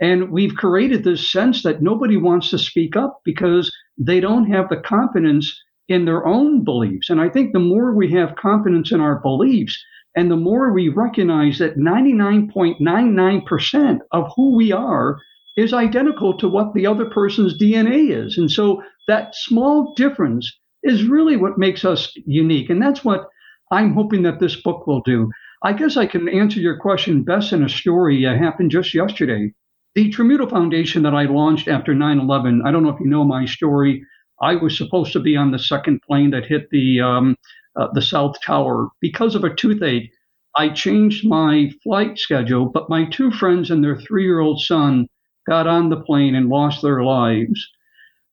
and 0.00 0.30
we've 0.32 0.54
created 0.56 1.04
this 1.04 1.30
sense 1.30 1.62
that 1.62 1.82
nobody 1.82 2.16
wants 2.16 2.50
to 2.50 2.58
speak 2.58 2.96
up 2.96 3.20
because 3.24 3.72
they 3.96 4.18
don't 4.18 4.50
have 4.50 4.68
the 4.68 4.76
confidence 4.76 5.56
in 5.88 6.04
their 6.04 6.26
own 6.26 6.64
beliefs. 6.64 7.10
And 7.10 7.20
i 7.20 7.28
think 7.28 7.52
the 7.52 7.60
more 7.60 7.94
we 7.94 8.10
have 8.10 8.34
confidence 8.34 8.90
in 8.90 9.00
our 9.00 9.20
beliefs 9.20 9.80
and 10.18 10.30
the 10.32 10.36
more 10.36 10.72
we 10.72 10.88
recognize 10.88 11.58
that 11.58 11.78
99.99% 11.78 13.98
of 14.10 14.32
who 14.34 14.56
we 14.56 14.72
are 14.72 15.20
is 15.56 15.72
identical 15.72 16.36
to 16.38 16.48
what 16.48 16.74
the 16.74 16.88
other 16.88 17.04
person's 17.04 17.56
DNA 17.56 18.10
is. 18.10 18.36
And 18.36 18.50
so 18.50 18.82
that 19.06 19.36
small 19.36 19.94
difference 19.94 20.52
is 20.82 21.04
really 21.04 21.36
what 21.36 21.56
makes 21.56 21.84
us 21.84 22.12
unique. 22.26 22.68
And 22.68 22.82
that's 22.82 23.04
what 23.04 23.28
I'm 23.70 23.94
hoping 23.94 24.24
that 24.24 24.40
this 24.40 24.60
book 24.60 24.88
will 24.88 25.02
do. 25.02 25.30
I 25.62 25.72
guess 25.72 25.96
I 25.96 26.06
can 26.06 26.28
answer 26.28 26.58
your 26.58 26.78
question 26.78 27.22
best 27.22 27.52
in 27.52 27.62
a 27.62 27.68
story 27.68 28.24
that 28.24 28.38
happened 28.38 28.72
just 28.72 28.94
yesterday. 28.94 29.52
The 29.94 30.10
Tramuto 30.10 30.50
Foundation 30.50 31.04
that 31.04 31.14
I 31.14 31.26
launched 31.26 31.68
after 31.68 31.94
9 31.94 32.18
11, 32.18 32.62
I 32.66 32.72
don't 32.72 32.82
know 32.82 32.90
if 32.90 32.98
you 32.98 33.06
know 33.06 33.22
my 33.22 33.44
story. 33.44 34.04
I 34.42 34.56
was 34.56 34.76
supposed 34.76 35.12
to 35.12 35.20
be 35.20 35.36
on 35.36 35.52
the 35.52 35.60
second 35.60 36.02
plane 36.02 36.30
that 36.30 36.44
hit 36.44 36.70
the 36.70 37.02
um, 37.02 37.36
uh, 37.78 37.88
the 37.92 38.02
South 38.02 38.36
Tower. 38.44 38.88
Because 39.00 39.34
of 39.34 39.44
a 39.44 39.54
toothache, 39.54 40.10
I 40.56 40.70
changed 40.70 41.26
my 41.26 41.70
flight 41.82 42.18
schedule, 42.18 42.66
but 42.66 42.90
my 42.90 43.04
two 43.06 43.30
friends 43.30 43.70
and 43.70 43.82
their 43.82 43.96
three 43.96 44.24
year 44.24 44.40
old 44.40 44.60
son 44.60 45.06
got 45.48 45.66
on 45.66 45.88
the 45.88 46.00
plane 46.00 46.34
and 46.34 46.48
lost 46.48 46.82
their 46.82 47.02
lives 47.02 47.66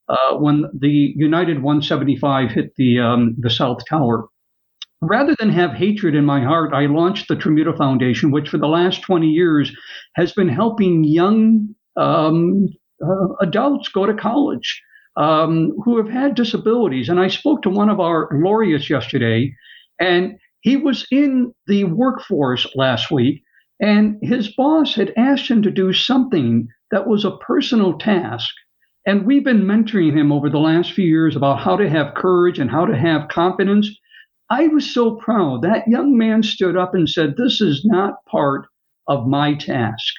uh, 0.10 0.36
when 0.38 0.66
the 0.78 1.14
United 1.16 1.62
175 1.62 2.52
hit 2.52 2.74
the, 2.78 3.00
um, 3.00 3.36
the 3.38 3.50
South 3.50 3.80
Tower. 3.88 4.28
Rather 5.02 5.36
than 5.40 5.50
have 5.50 5.72
hatred 5.72 6.16
in 6.16 6.25
my 6.25 6.42
heart, 6.42 6.74
I 6.74 6.88
launched 6.88 7.28
the 7.28 7.36
Tramuto 7.36 7.78
Foundation, 7.78 8.32
which 8.32 8.50
for 8.50 8.58
the 8.58 8.68
last 8.68 9.02
20 9.04 9.28
years 9.28 9.72
has 10.16 10.32
been 10.32 10.50
helping 10.50 11.04
young 11.04 11.75
um, 11.96 12.70
uh, 13.04 13.34
adults 13.42 13.90
go 13.90 14.06
to 14.06 14.14
college 14.14 14.82
um, 15.17 15.72
who 15.84 15.98
have 15.98 16.10
had 16.10 16.36
disabilities. 16.36 17.10
And 17.10 17.19
I 17.19 17.27
spoke 17.27 17.62
to 17.63 17.69
one 17.69 17.89
of 17.89 18.00
our 18.00 18.29
laureates 18.31 18.89
yesterday, 18.89 19.55
and 20.00 20.38
he 20.62 20.77
was 20.77 21.05
in 21.12 21.53
the 21.67 21.84
workforce 21.86 22.67
last 22.75 23.12
week, 23.12 23.43
and 23.79 24.17
his 24.22 24.53
boss 24.55 24.95
had 24.95 25.13
asked 25.17 25.50
him 25.50 25.62
to 25.62 25.72
do 25.72 25.93
something 25.93 26.67
that 26.91 27.07
was 27.07 27.25
a 27.25 27.38
personal 27.38 27.98
task. 27.98 28.53
And 29.05 29.25
we've 29.25 29.43
been 29.43 29.63
mentoring 29.63 30.17
him 30.17 30.31
over 30.31 30.50
the 30.50 30.57
last 30.57 30.93
few 30.93 31.05
years 31.05 31.36
about 31.36 31.60
how 31.60 31.75
to 31.77 31.89
have 31.89 32.15
courage 32.15 32.57
and 32.57 32.72
how 32.72 32.86
to 32.86 32.98
have 32.98 33.27
confidence. 33.27 33.89
I 34.50 34.67
was 34.67 34.91
so 34.91 35.15
proud. 35.15 35.62
That 35.62 35.88
young 35.88 36.17
man 36.17 36.41
stood 36.41 36.75
up 36.75 36.95
and 36.95 37.07
said, 37.07 37.36
This 37.38 37.62
is 37.62 37.86
not 37.86 38.25
part 38.25 38.65
of 39.07 39.27
my 39.27 39.53
task. 39.53 40.13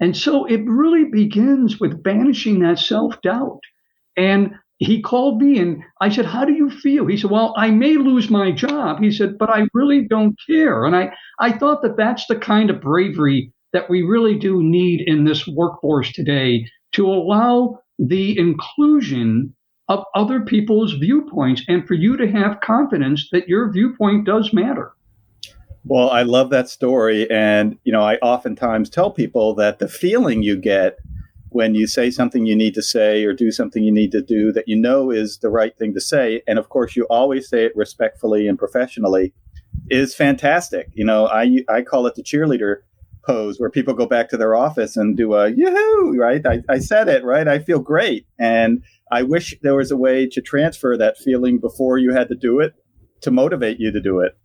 And 0.00 0.16
so 0.16 0.44
it 0.44 0.62
really 0.64 1.04
begins 1.04 1.80
with 1.80 2.02
banishing 2.02 2.60
that 2.60 2.78
self 2.78 3.20
doubt. 3.22 3.60
And 4.18 4.54
he 4.78 5.00
called 5.00 5.40
me 5.40 5.58
and 5.58 5.82
I 6.00 6.08
said, 6.08 6.26
How 6.26 6.44
do 6.44 6.52
you 6.52 6.70
feel? 6.70 7.06
He 7.06 7.16
said, 7.16 7.30
Well, 7.30 7.54
I 7.56 7.70
may 7.70 7.96
lose 7.96 8.30
my 8.30 8.50
job. 8.52 9.00
He 9.00 9.10
said, 9.10 9.38
But 9.38 9.50
I 9.50 9.66
really 9.72 10.06
don't 10.06 10.36
care. 10.46 10.84
And 10.84 10.94
I, 10.94 11.12
I 11.40 11.52
thought 11.52 11.82
that 11.82 11.96
that's 11.96 12.26
the 12.26 12.36
kind 12.36 12.68
of 12.70 12.80
bravery 12.80 13.52
that 13.72 13.88
we 13.88 14.02
really 14.02 14.38
do 14.38 14.62
need 14.62 15.02
in 15.06 15.24
this 15.24 15.46
workforce 15.46 16.12
today 16.12 16.66
to 16.92 17.06
allow 17.06 17.80
the 17.98 18.38
inclusion 18.38 19.54
of 19.88 20.04
other 20.14 20.40
people's 20.40 20.92
viewpoints 20.94 21.62
and 21.68 21.86
for 21.86 21.94
you 21.94 22.16
to 22.16 22.30
have 22.30 22.60
confidence 22.60 23.28
that 23.32 23.48
your 23.48 23.72
viewpoint 23.72 24.26
does 24.26 24.52
matter. 24.52 24.92
Well, 25.84 26.10
I 26.10 26.22
love 26.22 26.50
that 26.50 26.68
story. 26.68 27.30
And, 27.30 27.78
you 27.84 27.92
know, 27.92 28.02
I 28.02 28.16
oftentimes 28.16 28.90
tell 28.90 29.10
people 29.10 29.54
that 29.54 29.78
the 29.78 29.88
feeling 29.88 30.42
you 30.42 30.56
get 30.56 30.98
when 31.50 31.74
you 31.74 31.86
say 31.86 32.10
something 32.10 32.46
you 32.46 32.56
need 32.56 32.74
to 32.74 32.82
say 32.82 33.24
or 33.24 33.32
do 33.32 33.50
something 33.50 33.82
you 33.82 33.92
need 33.92 34.12
to 34.12 34.22
do 34.22 34.52
that 34.52 34.68
you 34.68 34.76
know 34.76 35.10
is 35.10 35.38
the 35.38 35.50
right 35.50 35.76
thing 35.78 35.94
to 35.94 36.00
say. 36.00 36.42
And 36.46 36.58
of 36.58 36.68
course 36.68 36.96
you 36.96 37.04
always 37.04 37.48
say 37.48 37.64
it 37.64 37.72
respectfully 37.74 38.46
and 38.46 38.58
professionally 38.58 39.32
is 39.90 40.14
fantastic. 40.14 40.88
You 40.92 41.04
know 41.04 41.26
i 41.26 41.58
i 41.68 41.82
call 41.82 42.06
it 42.06 42.14
the 42.14 42.22
cheerleader 42.22 42.76
pose 43.26 43.58
where 43.58 43.70
people 43.70 43.92
go 43.94 44.06
back 44.06 44.28
to 44.30 44.36
their 44.36 44.54
office 44.54 44.96
and 44.96 45.16
do 45.16 45.34
a 45.34 45.50
yoo 45.50 46.16
right? 46.18 46.44
I, 46.46 46.62
I 46.68 46.78
said 46.78 47.08
it 47.08 47.24
right? 47.24 47.48
I 47.48 47.58
feel 47.58 47.80
great. 47.80 48.26
And 48.38 48.82
i 49.10 49.22
wish 49.22 49.54
there 49.62 49.76
was 49.76 49.90
a 49.90 49.96
way 49.96 50.28
to 50.28 50.42
transfer 50.42 50.96
that 50.96 51.16
feeling 51.16 51.58
before 51.58 51.98
you 51.98 52.12
had 52.12 52.28
to 52.28 52.34
do 52.34 52.60
it 52.60 52.74
to 53.22 53.30
motivate 53.30 53.80
you 53.80 53.90
to 53.90 54.00
do 54.00 54.20
it. 54.20 54.36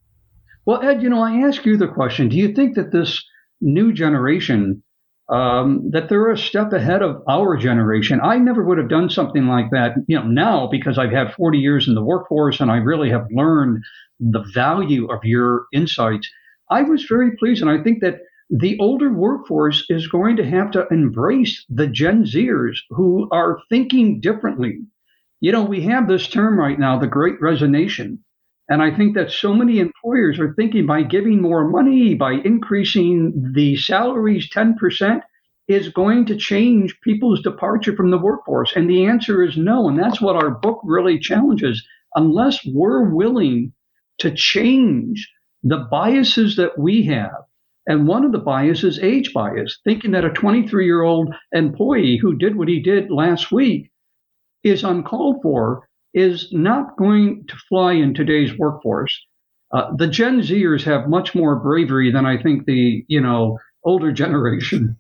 Well 0.66 0.82
ed 0.82 1.04
you 1.04 1.10
know 1.10 1.22
i 1.22 1.48
ask 1.48 1.66
you 1.66 1.76
the 1.76 1.88
question 1.88 2.30
do 2.30 2.38
you 2.38 2.54
think 2.54 2.76
that 2.76 2.92
this 2.94 3.24
new 3.60 3.92
generation 3.94 4.84
um, 5.30 5.90
that 5.92 6.10
they're 6.10 6.32
a 6.32 6.38
step 6.38 6.74
ahead 6.74 7.02
of 7.02 7.22
our 7.30 7.56
generation. 7.58 8.20
I 8.22 8.38
never 8.38 8.64
would 8.64 8.78
have 8.78 8.90
done 8.90 9.10
something 9.10 9.48
like 9.48 9.72
that, 9.72 9.96
you 10.08 10.18
know, 10.18 10.26
now 10.26 10.68
because 10.68 10.98
I've 10.98 11.12
had 11.12 11.34
40 11.34 11.58
years 11.58 11.88
in 11.88 11.96
the 11.96 12.04
workforce 12.04 12.60
and 12.60 12.70
I 12.70 12.78
really 12.78 13.10
have 13.10 13.28
learned 13.32 13.84
the 14.20 14.44
value 14.54 15.08
of 15.12 15.24
your 15.24 15.66
insights. 15.74 16.30
I 16.70 16.84
was 16.84 17.06
very 17.06 17.36
pleased, 17.38 17.62
and 17.62 17.70
I 17.70 17.84
think 17.84 18.02
that 18.02 18.20
the 18.50 18.78
older 18.80 19.12
workforce 19.12 19.86
is 19.90 20.08
going 20.08 20.38
to 20.38 20.46
have 20.46 20.72
to 20.72 20.88
embrace 20.92 21.66
the 21.70 21.88
Gen 21.88 22.24
Zers 22.24 22.78
who 22.90 23.28
are 23.32 23.60
thinking 23.70 24.20
differently. 24.20 24.80
You 25.42 25.52
know, 25.52 25.64
we 25.64 25.82
have 25.82 26.08
this 26.08 26.28
term 26.28 26.60
right 26.60 26.80
now, 26.80 27.00
the 27.00 27.08
Great 27.08 27.42
Resignation. 27.42 28.24
And 28.74 28.82
I 28.82 28.90
think 28.90 29.14
that 29.14 29.30
so 29.30 29.54
many 29.54 29.78
employers 29.78 30.40
are 30.40 30.56
thinking 30.56 30.88
by 30.88 31.04
giving 31.04 31.40
more 31.40 31.70
money, 31.70 32.16
by 32.16 32.32
increasing 32.44 33.52
the 33.54 33.76
salaries 33.76 34.50
10%, 34.50 35.22
is 35.68 35.90
going 35.90 36.26
to 36.26 36.36
change 36.36 37.00
people's 37.02 37.44
departure 37.44 37.96
from 37.96 38.10
the 38.10 38.18
workforce. 38.18 38.74
And 38.76 38.90
the 38.90 39.06
answer 39.06 39.44
is 39.44 39.56
no. 39.58 39.88
And 39.88 40.00
that's 40.00 40.20
what 40.20 40.36
our 40.36 40.50
book 40.50 40.82
really 40.84 41.20
challenges. 41.20 41.86
Unless 42.16 42.66
we're 42.66 43.14
willing 43.14 43.74
to 44.18 44.34
change 44.34 45.32
the 45.62 45.88
biases 45.92 46.56
that 46.56 46.80
we 46.80 47.04
have, 47.04 47.44
and 47.86 48.08
one 48.08 48.26
of 48.26 48.32
the 48.32 48.40
biases 48.40 48.98
age 48.98 49.34
bias, 49.36 49.82
thinking 49.84 50.10
that 50.14 50.26
a 50.26 50.32
23 50.32 50.84
year 50.84 51.04
old 51.04 51.32
employee 51.52 52.18
who 52.20 52.36
did 52.36 52.56
what 52.56 52.70
he 52.70 52.82
did 52.82 53.12
last 53.12 53.52
week 53.52 53.92
is 54.64 54.84
uncalled 54.84 55.44
for 55.44 55.88
is 56.14 56.50
not 56.52 56.98
going 56.98 57.44
to 57.48 57.56
fly 57.70 57.94
in 57.94 58.14
today's 58.14 58.58
workforce. 58.58 59.20
Uh, 59.72 59.92
the 59.96 60.08
Gen 60.08 60.42
Zers 60.42 60.84
have 60.84 61.10
much 61.10 61.34
more 61.34 61.60
bravery 61.60 62.12
than 62.12 62.26
I 62.26 62.42
think 62.42 62.66
the 62.66 63.04
you 63.08 63.20
know 63.20 63.58
older 63.84 64.12
generation 64.24 64.98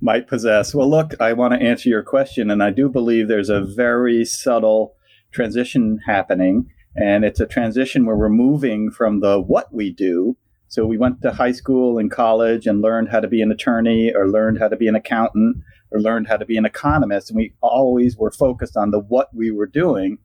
might 0.00 0.26
possess. 0.26 0.74
Well, 0.74 0.90
look, 0.90 1.14
I 1.20 1.32
want 1.32 1.54
to 1.54 1.64
answer 1.64 1.88
your 1.88 2.02
question, 2.02 2.50
and 2.50 2.62
I 2.62 2.70
do 2.70 2.88
believe 2.88 3.28
there's 3.28 3.48
a 3.48 3.64
very 3.64 4.24
subtle 4.24 4.94
transition 5.32 6.00
happening, 6.06 6.66
and 6.96 7.24
it's 7.24 7.40
a 7.40 7.46
transition 7.46 8.04
where 8.04 8.16
we're 8.16 8.28
moving 8.28 8.90
from 8.90 9.20
the 9.20 9.40
what 9.40 9.72
we 9.72 9.92
do. 9.92 10.36
So 10.68 10.84
we 10.84 10.98
went 10.98 11.22
to 11.22 11.32
high 11.32 11.52
school 11.52 11.98
and 11.98 12.10
college 12.10 12.66
and 12.66 12.82
learned 12.82 13.08
how 13.08 13.20
to 13.20 13.28
be 13.28 13.40
an 13.40 13.52
attorney 13.52 14.12
or 14.12 14.28
learned 14.28 14.58
how 14.58 14.68
to 14.68 14.76
be 14.76 14.88
an 14.88 14.96
accountant 14.96 15.58
or 15.94 16.00
learned 16.00 16.28
how 16.28 16.36
to 16.36 16.44
be 16.44 16.58
an 16.58 16.66
economist. 16.66 17.30
And 17.30 17.38
we 17.38 17.54
always 17.62 18.16
were 18.16 18.32
focused 18.32 18.76
on 18.76 18.90
the 18.90 18.98
what 18.98 19.34
we 19.34 19.50
were 19.50 19.66
doing. 19.66 20.18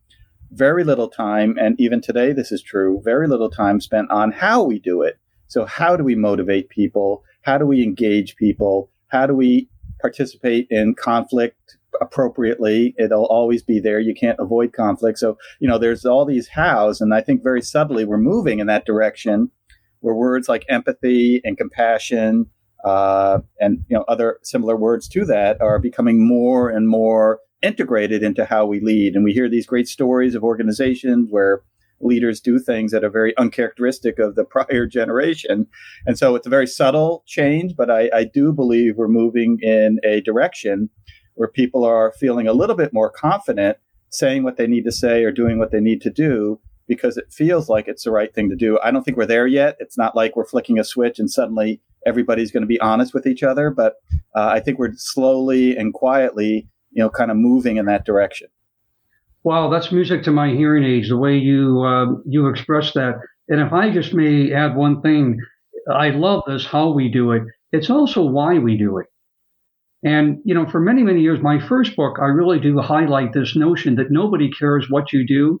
Very 0.50 0.82
little 0.82 1.08
time, 1.08 1.56
and 1.58 1.80
even 1.80 2.00
today 2.00 2.32
this 2.32 2.50
is 2.50 2.60
true, 2.60 3.00
very 3.04 3.28
little 3.28 3.50
time 3.50 3.80
spent 3.80 4.10
on 4.10 4.32
how 4.32 4.64
we 4.64 4.80
do 4.80 5.00
it. 5.00 5.16
So, 5.46 5.64
how 5.64 5.96
do 5.96 6.02
we 6.02 6.16
motivate 6.16 6.68
people? 6.70 7.22
How 7.42 7.56
do 7.56 7.66
we 7.66 7.84
engage 7.84 8.34
people? 8.36 8.90
how 9.10 9.26
do 9.26 9.34
we 9.34 9.68
participate 10.00 10.66
in 10.70 10.94
conflict 10.94 11.76
appropriately. 12.00 12.94
It'll 12.98 13.26
always 13.26 13.62
be 13.62 13.80
there. 13.80 14.00
You 14.00 14.14
can't 14.14 14.38
avoid 14.38 14.72
conflict. 14.72 15.18
So, 15.18 15.36
you 15.58 15.68
know, 15.68 15.76
there's 15.76 16.06
all 16.06 16.24
these 16.24 16.48
hows. 16.48 17.00
And 17.00 17.12
I 17.12 17.20
think 17.20 17.42
very 17.42 17.60
subtly 17.60 18.04
we're 18.04 18.16
moving 18.16 18.60
in 18.60 18.66
that 18.68 18.86
direction 18.86 19.50
where 19.98 20.14
words 20.14 20.48
like 20.48 20.64
empathy 20.68 21.42
and 21.44 21.58
compassion 21.58 22.46
uh, 22.84 23.40
and, 23.58 23.84
you 23.88 23.96
know, 23.96 24.04
other 24.08 24.38
similar 24.42 24.76
words 24.76 25.08
to 25.08 25.24
that 25.26 25.60
are 25.60 25.78
becoming 25.78 26.26
more 26.26 26.70
and 26.70 26.88
more 26.88 27.40
integrated 27.62 28.22
into 28.22 28.44
how 28.44 28.66
we 28.66 28.80
lead. 28.80 29.14
And 29.14 29.24
we 29.24 29.32
hear 29.32 29.48
these 29.48 29.66
great 29.66 29.88
stories 29.88 30.34
of 30.34 30.42
organizations 30.42 31.28
where 31.30 31.62
leaders 32.00 32.40
do 32.40 32.58
things 32.58 32.92
that 32.92 33.04
are 33.04 33.10
very 33.10 33.36
uncharacteristic 33.36 34.18
of 34.18 34.34
the 34.34 34.44
prior 34.50 34.86
generation. 34.86 35.66
And 36.06 36.18
so 36.18 36.34
it's 36.34 36.46
a 36.46 36.50
very 36.50 36.66
subtle 36.66 37.22
change, 37.26 37.76
but 37.76 37.90
I, 37.90 38.10
I 38.14 38.24
do 38.24 38.52
believe 38.52 38.96
we're 38.96 39.08
moving 39.08 39.58
in 39.60 39.98
a 40.04 40.20
direction 40.22 40.88
where 41.34 41.48
people 41.48 41.84
are 41.84 42.12
feeling 42.18 42.46
a 42.46 42.52
little 42.52 42.76
bit 42.76 42.92
more 42.92 43.10
confident 43.10 43.76
saying 44.10 44.42
what 44.42 44.56
they 44.56 44.66
need 44.66 44.84
to 44.84 44.92
say 44.92 45.22
or 45.24 45.30
doing 45.30 45.58
what 45.58 45.70
they 45.70 45.80
need 45.80 46.00
to 46.02 46.10
do 46.10 46.60
because 46.90 47.16
it 47.16 47.32
feels 47.32 47.68
like 47.68 47.86
it's 47.86 48.02
the 48.02 48.10
right 48.10 48.34
thing 48.34 48.50
to 48.50 48.56
do. 48.56 48.76
I 48.82 48.90
don't 48.90 49.04
think 49.04 49.16
we're 49.16 49.24
there 49.24 49.46
yet. 49.46 49.76
It's 49.78 49.96
not 49.96 50.16
like 50.16 50.34
we're 50.34 50.44
flicking 50.44 50.76
a 50.80 50.82
switch 50.82 51.20
and 51.20 51.30
suddenly 51.30 51.80
everybody's 52.04 52.50
going 52.50 52.64
to 52.64 52.66
be 52.66 52.80
honest 52.80 53.14
with 53.14 53.28
each 53.28 53.44
other, 53.44 53.70
but 53.70 53.94
uh, 54.34 54.48
I 54.48 54.58
think 54.58 54.80
we're 54.80 54.94
slowly 54.96 55.76
and 55.76 55.94
quietly, 55.94 56.66
you 56.90 57.00
know, 57.00 57.08
kind 57.08 57.30
of 57.30 57.36
moving 57.36 57.76
in 57.76 57.86
that 57.86 58.04
direction. 58.04 58.48
Wow, 59.44 59.70
that's 59.70 59.92
music 59.92 60.24
to 60.24 60.32
my 60.32 60.50
hearing 60.50 60.82
aids. 60.82 61.10
The 61.10 61.16
way 61.16 61.38
you 61.38 61.80
uh, 61.82 62.06
you 62.26 62.48
express 62.48 62.92
that, 62.94 63.20
and 63.48 63.60
if 63.60 63.72
I 63.72 63.90
just 63.90 64.12
may 64.12 64.52
add 64.52 64.74
one 64.74 65.00
thing, 65.00 65.38
I 65.90 66.10
love 66.10 66.42
this 66.48 66.66
how 66.66 66.90
we 66.90 67.08
do 67.08 67.30
it. 67.30 67.44
It's 67.70 67.88
also 67.88 68.22
why 68.22 68.58
we 68.58 68.76
do 68.76 68.98
it. 68.98 69.06
And, 70.02 70.38
you 70.44 70.54
know, 70.54 70.66
for 70.66 70.80
many, 70.80 71.04
many 71.04 71.20
years, 71.20 71.40
my 71.40 71.60
first 71.60 71.94
book, 71.94 72.18
I 72.20 72.26
really 72.26 72.58
do 72.58 72.78
highlight 72.80 73.32
this 73.32 73.54
notion 73.54 73.94
that 73.96 74.10
nobody 74.10 74.50
cares 74.50 74.90
what 74.90 75.12
you 75.12 75.26
do 75.26 75.60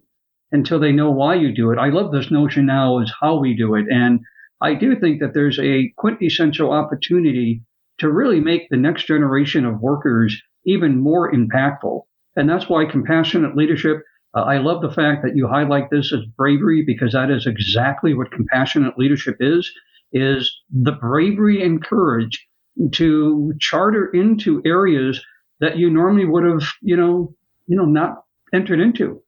until 0.52 0.80
they 0.80 0.92
know 0.92 1.10
why 1.10 1.34
you 1.34 1.54
do 1.54 1.70
it. 1.70 1.78
I 1.78 1.88
love 1.88 2.12
this 2.12 2.30
notion 2.30 2.66
now 2.66 2.98
is 2.98 3.12
how 3.20 3.38
we 3.38 3.54
do 3.56 3.74
it. 3.74 3.86
And 3.90 4.20
I 4.60 4.74
do 4.74 4.98
think 4.98 5.20
that 5.20 5.32
there's 5.34 5.58
a 5.58 5.92
quintessential 5.96 6.72
opportunity 6.72 7.62
to 7.98 8.10
really 8.10 8.40
make 8.40 8.68
the 8.68 8.76
next 8.76 9.06
generation 9.06 9.64
of 9.64 9.80
workers 9.80 10.40
even 10.66 11.00
more 11.00 11.32
impactful. 11.32 12.02
And 12.36 12.48
that's 12.48 12.68
why 12.68 12.84
compassionate 12.84 13.56
leadership, 13.56 14.02
uh, 14.36 14.42
I 14.42 14.58
love 14.58 14.82
the 14.82 14.90
fact 14.90 15.22
that 15.22 15.36
you 15.36 15.46
highlight 15.48 15.90
this 15.90 16.12
as 16.12 16.20
bravery 16.36 16.84
because 16.86 17.12
that 17.12 17.30
is 17.30 17.46
exactly 17.46 18.14
what 18.14 18.30
compassionate 18.30 18.98
leadership 18.98 19.36
is, 19.40 19.70
is 20.12 20.52
the 20.70 20.92
bravery 20.92 21.62
and 21.64 21.82
courage 21.82 22.46
to 22.92 23.52
charter 23.60 24.06
into 24.12 24.62
areas 24.64 25.24
that 25.60 25.76
you 25.76 25.90
normally 25.90 26.24
would 26.24 26.44
have, 26.44 26.62
you 26.80 26.96
know, 26.96 27.34
you 27.66 27.76
know, 27.76 27.84
not 27.84 28.22
entered 28.52 28.80
into. 28.80 29.22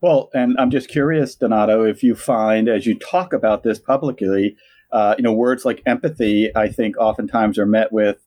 Well, 0.00 0.30
and 0.34 0.56
I'm 0.58 0.70
just 0.70 0.88
curious, 0.88 1.34
Donato, 1.34 1.84
if 1.84 2.02
you 2.02 2.14
find 2.14 2.68
as 2.68 2.86
you 2.86 2.98
talk 2.98 3.32
about 3.32 3.62
this 3.62 3.78
publicly, 3.78 4.56
uh, 4.92 5.14
you 5.16 5.22
know, 5.22 5.32
words 5.32 5.64
like 5.64 5.82
empathy, 5.86 6.54
I 6.54 6.68
think 6.68 6.96
oftentimes 6.98 7.58
are 7.58 7.66
met 7.66 7.92
with 7.92 8.18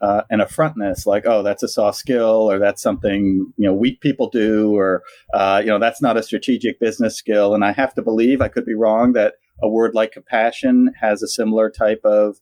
uh, 0.00 0.22
an 0.28 0.40
affrontness, 0.40 1.06
like, 1.06 1.24
oh, 1.26 1.42
that's 1.42 1.62
a 1.62 1.68
soft 1.68 1.96
skill, 1.96 2.50
or 2.50 2.58
that's 2.58 2.82
something 2.82 3.52
you 3.56 3.66
know 3.66 3.72
weak 3.72 4.00
people 4.00 4.28
do, 4.28 4.76
or 4.76 5.02
uh, 5.32 5.62
you 5.64 5.70
know, 5.70 5.78
that's 5.78 6.02
not 6.02 6.16
a 6.16 6.22
strategic 6.22 6.78
business 6.78 7.16
skill. 7.16 7.54
And 7.54 7.64
I 7.64 7.72
have 7.72 7.94
to 7.94 8.02
believe, 8.02 8.42
I 8.42 8.48
could 8.48 8.66
be 8.66 8.74
wrong, 8.74 9.14
that 9.14 9.34
a 9.62 9.68
word 9.68 9.94
like 9.94 10.12
compassion 10.12 10.92
has 11.00 11.22
a 11.22 11.28
similar 11.28 11.70
type 11.70 12.00
of 12.04 12.36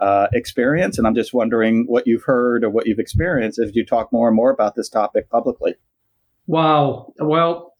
uh, 0.00 0.28
experience. 0.32 0.96
And 0.96 1.06
I'm 1.06 1.14
just 1.14 1.34
wondering 1.34 1.84
what 1.86 2.06
you've 2.06 2.24
heard 2.24 2.64
or 2.64 2.70
what 2.70 2.86
you've 2.86 2.98
experienced 2.98 3.58
as 3.58 3.72
you 3.74 3.84
talk 3.84 4.12
more 4.12 4.28
and 4.28 4.36
more 4.36 4.50
about 4.50 4.74
this 4.74 4.88
topic 4.88 5.28
publicly. 5.28 5.74
Wow. 6.46 7.12
Well, 7.18 7.71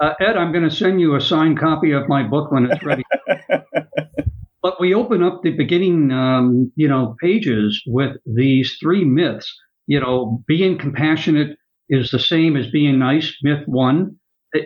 uh, 0.00 0.14
Ed, 0.20 0.36
I'm 0.36 0.52
going 0.52 0.68
to 0.68 0.74
send 0.74 1.00
you 1.00 1.14
a 1.14 1.20
signed 1.20 1.58
copy 1.58 1.92
of 1.92 2.08
my 2.08 2.22
book 2.22 2.50
when 2.52 2.66
it's 2.66 2.82
ready. 2.84 3.04
but 4.62 4.80
we 4.80 4.94
open 4.94 5.22
up 5.22 5.42
the 5.42 5.50
beginning, 5.50 6.12
um, 6.12 6.72
you 6.76 6.88
know, 6.88 7.16
pages 7.20 7.82
with 7.86 8.16
these 8.26 8.76
three 8.80 9.04
myths. 9.04 9.52
You 9.86 10.00
know, 10.00 10.42
being 10.46 10.78
compassionate 10.78 11.58
is 11.88 12.10
the 12.10 12.18
same 12.18 12.56
as 12.56 12.70
being 12.70 12.98
nice. 12.98 13.34
Myth 13.42 13.66
one. 13.66 14.16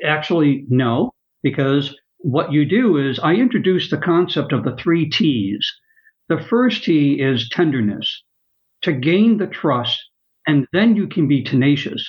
Actually, 0.04 0.64
no, 0.68 1.12
because 1.42 1.96
what 2.18 2.52
you 2.52 2.64
do 2.64 2.98
is 2.98 3.18
I 3.18 3.34
introduce 3.34 3.90
the 3.90 3.98
concept 3.98 4.52
of 4.52 4.64
the 4.64 4.76
three 4.76 5.08
T's. 5.08 5.72
The 6.28 6.38
first 6.38 6.84
T 6.84 7.20
is 7.20 7.48
tenderness, 7.48 8.22
to 8.82 8.92
gain 8.92 9.38
the 9.38 9.48
trust, 9.48 10.00
and 10.46 10.66
then 10.72 10.96
you 10.96 11.08
can 11.08 11.26
be 11.28 11.42
tenacious. 11.42 12.08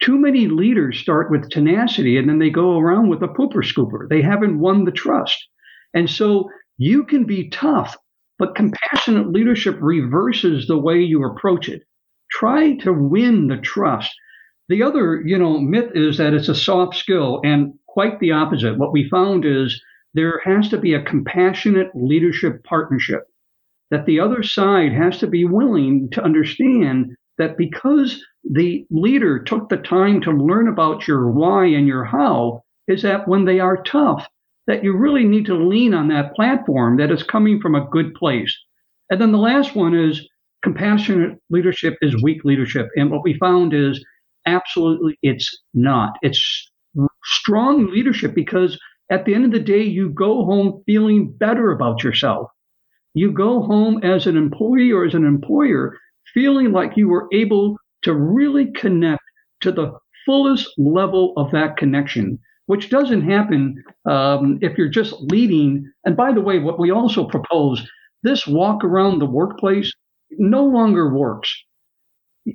Too 0.00 0.18
many 0.18 0.46
leaders 0.46 0.98
start 0.98 1.30
with 1.30 1.50
tenacity 1.50 2.16
and 2.16 2.28
then 2.28 2.38
they 2.38 2.50
go 2.50 2.78
around 2.78 3.08
with 3.08 3.22
a 3.22 3.28
pooper 3.28 3.62
scooper. 3.62 4.08
They 4.08 4.22
haven't 4.22 4.58
won 4.58 4.84
the 4.84 4.92
trust. 4.92 5.36
And 5.94 6.08
so 6.08 6.48
you 6.78 7.04
can 7.04 7.24
be 7.24 7.50
tough, 7.50 7.96
but 8.38 8.54
compassionate 8.54 9.30
leadership 9.30 9.76
reverses 9.80 10.66
the 10.66 10.78
way 10.78 11.00
you 11.00 11.24
approach 11.24 11.68
it. 11.68 11.82
Try 12.30 12.76
to 12.76 12.92
win 12.92 13.48
the 13.48 13.58
trust. 13.58 14.14
The 14.68 14.82
other, 14.82 15.20
you 15.24 15.36
know, 15.36 15.58
myth 15.58 15.90
is 15.94 16.16
that 16.18 16.32
it's 16.32 16.48
a 16.48 16.54
soft 16.54 16.96
skill 16.96 17.40
and 17.44 17.74
quite 17.86 18.20
the 18.20 18.32
opposite. 18.32 18.78
What 18.78 18.92
we 18.92 19.08
found 19.10 19.44
is 19.44 19.82
there 20.14 20.40
has 20.44 20.68
to 20.70 20.78
be 20.78 20.94
a 20.94 21.02
compassionate 21.02 21.90
leadership 21.94 22.64
partnership 22.64 23.24
that 23.90 24.06
the 24.06 24.20
other 24.20 24.42
side 24.42 24.92
has 24.92 25.18
to 25.18 25.26
be 25.26 25.44
willing 25.44 26.08
to 26.12 26.22
understand 26.22 27.10
that 27.38 27.58
because 27.58 28.24
the 28.48 28.86
leader 28.90 29.38
took 29.38 29.68
the 29.68 29.76
time 29.76 30.20
to 30.22 30.30
learn 30.30 30.68
about 30.68 31.06
your 31.06 31.30
why 31.30 31.66
and 31.66 31.86
your 31.86 32.04
how, 32.04 32.62
is 32.88 33.02
that 33.02 33.28
when 33.28 33.44
they 33.44 33.60
are 33.60 33.82
tough, 33.82 34.26
that 34.66 34.84
you 34.84 34.96
really 34.96 35.24
need 35.24 35.46
to 35.46 35.54
lean 35.54 35.94
on 35.94 36.08
that 36.08 36.34
platform 36.34 36.96
that 36.96 37.10
is 37.10 37.22
coming 37.22 37.60
from 37.60 37.74
a 37.74 37.88
good 37.90 38.14
place. 38.14 38.56
And 39.10 39.20
then 39.20 39.32
the 39.32 39.38
last 39.38 39.74
one 39.74 39.94
is 39.94 40.28
compassionate 40.62 41.38
leadership 41.50 41.96
is 42.02 42.22
weak 42.22 42.44
leadership. 42.44 42.88
And 42.96 43.10
what 43.10 43.24
we 43.24 43.34
found 43.34 43.74
is 43.74 44.04
absolutely 44.46 45.18
it's 45.22 45.50
not. 45.74 46.16
It's 46.22 46.70
strong 47.24 47.90
leadership 47.90 48.34
because 48.34 48.78
at 49.10 49.24
the 49.24 49.34
end 49.34 49.44
of 49.44 49.50
the 49.50 49.58
day, 49.58 49.82
you 49.82 50.10
go 50.10 50.44
home 50.44 50.82
feeling 50.86 51.32
better 51.32 51.72
about 51.72 52.04
yourself. 52.04 52.48
You 53.14 53.32
go 53.32 53.62
home 53.62 54.02
as 54.04 54.26
an 54.26 54.36
employee 54.36 54.92
or 54.92 55.04
as 55.04 55.14
an 55.14 55.24
employer 55.24 55.98
feeling 56.32 56.70
like 56.70 56.96
you 56.96 57.08
were 57.08 57.26
able 57.32 57.76
to 58.02 58.14
really 58.14 58.72
connect 58.72 59.22
to 59.60 59.72
the 59.72 59.92
fullest 60.26 60.68
level 60.78 61.32
of 61.36 61.50
that 61.52 61.76
connection, 61.76 62.38
which 62.66 62.90
doesn't 62.90 63.22
happen 63.22 63.82
um, 64.08 64.58
if 64.62 64.78
you're 64.78 64.88
just 64.88 65.14
leading. 65.30 65.90
And 66.04 66.16
by 66.16 66.32
the 66.32 66.40
way, 66.40 66.58
what 66.58 66.78
we 66.78 66.90
also 66.90 67.24
propose 67.26 67.86
this 68.22 68.46
walk 68.46 68.84
around 68.84 69.18
the 69.18 69.26
workplace 69.26 69.92
no 70.32 70.64
longer 70.64 71.14
works. 71.14 71.52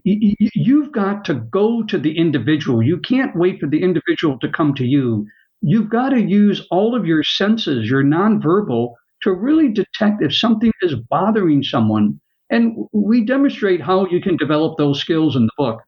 You've 0.04 0.92
got 0.92 1.26
to 1.26 1.36
go 1.36 1.84
to 1.84 1.98
the 1.98 2.18
individual. 2.18 2.82
You 2.82 3.00
can't 3.00 3.36
wait 3.36 3.60
for 3.60 3.68
the 3.68 3.82
individual 3.82 4.40
to 4.40 4.50
come 4.50 4.74
to 4.76 4.86
you. 4.86 5.28
You've 5.62 5.90
got 5.90 6.10
to 6.10 6.22
use 6.22 6.66
all 6.72 6.96
of 6.96 7.06
your 7.06 7.24
senses, 7.24 7.90
your 7.90 8.04
nonverbal, 8.04 8.94
to 9.22 9.34
really 9.34 9.70
detect 9.70 10.22
if 10.22 10.36
something 10.36 10.72
is 10.82 10.96
bothering 11.10 11.64
someone. 11.64 12.20
And 12.56 12.88
we 12.94 13.22
demonstrate 13.22 13.82
how 13.82 14.08
you 14.08 14.22
can 14.22 14.38
develop 14.38 14.78
those 14.78 14.98
skills 14.98 15.36
in 15.36 15.46
the 15.46 15.52
book. 15.58 15.82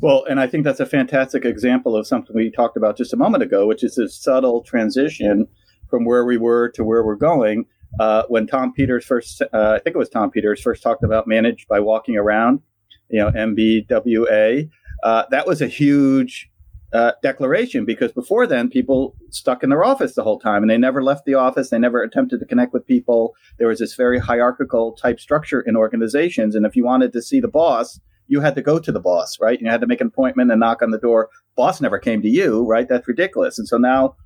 Well, 0.00 0.26
and 0.28 0.38
I 0.38 0.46
think 0.46 0.64
that's 0.64 0.80
a 0.80 0.84
fantastic 0.84 1.46
example 1.46 1.96
of 1.96 2.06
something 2.06 2.36
we 2.36 2.50
talked 2.50 2.76
about 2.76 2.98
just 2.98 3.14
a 3.14 3.16
moment 3.16 3.42
ago, 3.42 3.66
which 3.66 3.82
is 3.82 3.94
this 3.94 4.14
subtle 4.14 4.60
transition 4.60 5.48
from 5.88 6.04
where 6.04 6.26
we 6.26 6.36
were 6.36 6.68
to 6.72 6.84
where 6.84 7.02
we're 7.02 7.16
going. 7.16 7.64
Uh, 7.98 8.24
when 8.28 8.46
Tom 8.46 8.74
Peters 8.74 9.06
first, 9.06 9.40
uh, 9.40 9.46
I 9.52 9.78
think 9.78 9.96
it 9.96 9.98
was 9.98 10.10
Tom 10.10 10.30
Peters 10.30 10.60
first 10.60 10.82
talked 10.82 11.02
about 11.02 11.26
managed 11.26 11.66
by 11.68 11.80
walking 11.80 12.18
around, 12.18 12.60
you 13.08 13.18
know, 13.18 13.30
MBWA. 13.30 14.68
Uh, 15.02 15.24
that 15.30 15.46
was 15.46 15.62
a 15.62 15.68
huge 15.68 16.50
uh, 16.96 17.12
declaration 17.22 17.84
because 17.84 18.10
before 18.12 18.46
then 18.46 18.70
people 18.70 19.14
stuck 19.30 19.62
in 19.62 19.68
their 19.68 19.84
office 19.84 20.14
the 20.14 20.22
whole 20.22 20.38
time 20.38 20.62
and 20.62 20.70
they 20.70 20.78
never 20.78 21.02
left 21.02 21.26
the 21.26 21.34
office. 21.34 21.68
They 21.68 21.78
never 21.78 22.02
attempted 22.02 22.40
to 22.40 22.46
connect 22.46 22.72
with 22.72 22.86
people. 22.86 23.34
There 23.58 23.68
was 23.68 23.80
this 23.80 23.94
very 23.94 24.18
hierarchical 24.18 24.92
type 24.92 25.20
structure 25.20 25.60
in 25.60 25.76
organizations 25.76 26.54
and 26.54 26.64
if 26.64 26.74
you 26.74 26.84
wanted 26.84 27.12
to 27.12 27.20
see 27.20 27.38
the 27.38 27.48
boss 27.48 28.00
you 28.28 28.40
had 28.40 28.56
to 28.56 28.62
go 28.62 28.78
to 28.78 28.90
the 28.90 28.98
boss 28.98 29.38
right? 29.40 29.60
You 29.60 29.68
had 29.68 29.82
to 29.82 29.86
make 29.86 30.00
an 30.00 30.06
appointment 30.06 30.50
and 30.50 30.58
knock 30.58 30.80
on 30.80 30.90
the 30.90 30.98
door. 30.98 31.28
Boss 31.54 31.82
never 31.82 31.98
came 31.98 32.22
to 32.22 32.30
you 32.30 32.64
right? 32.64 32.88
That's 32.88 33.06
ridiculous. 33.06 33.58
And 33.58 33.68
so 33.68 33.76
now 33.76 34.16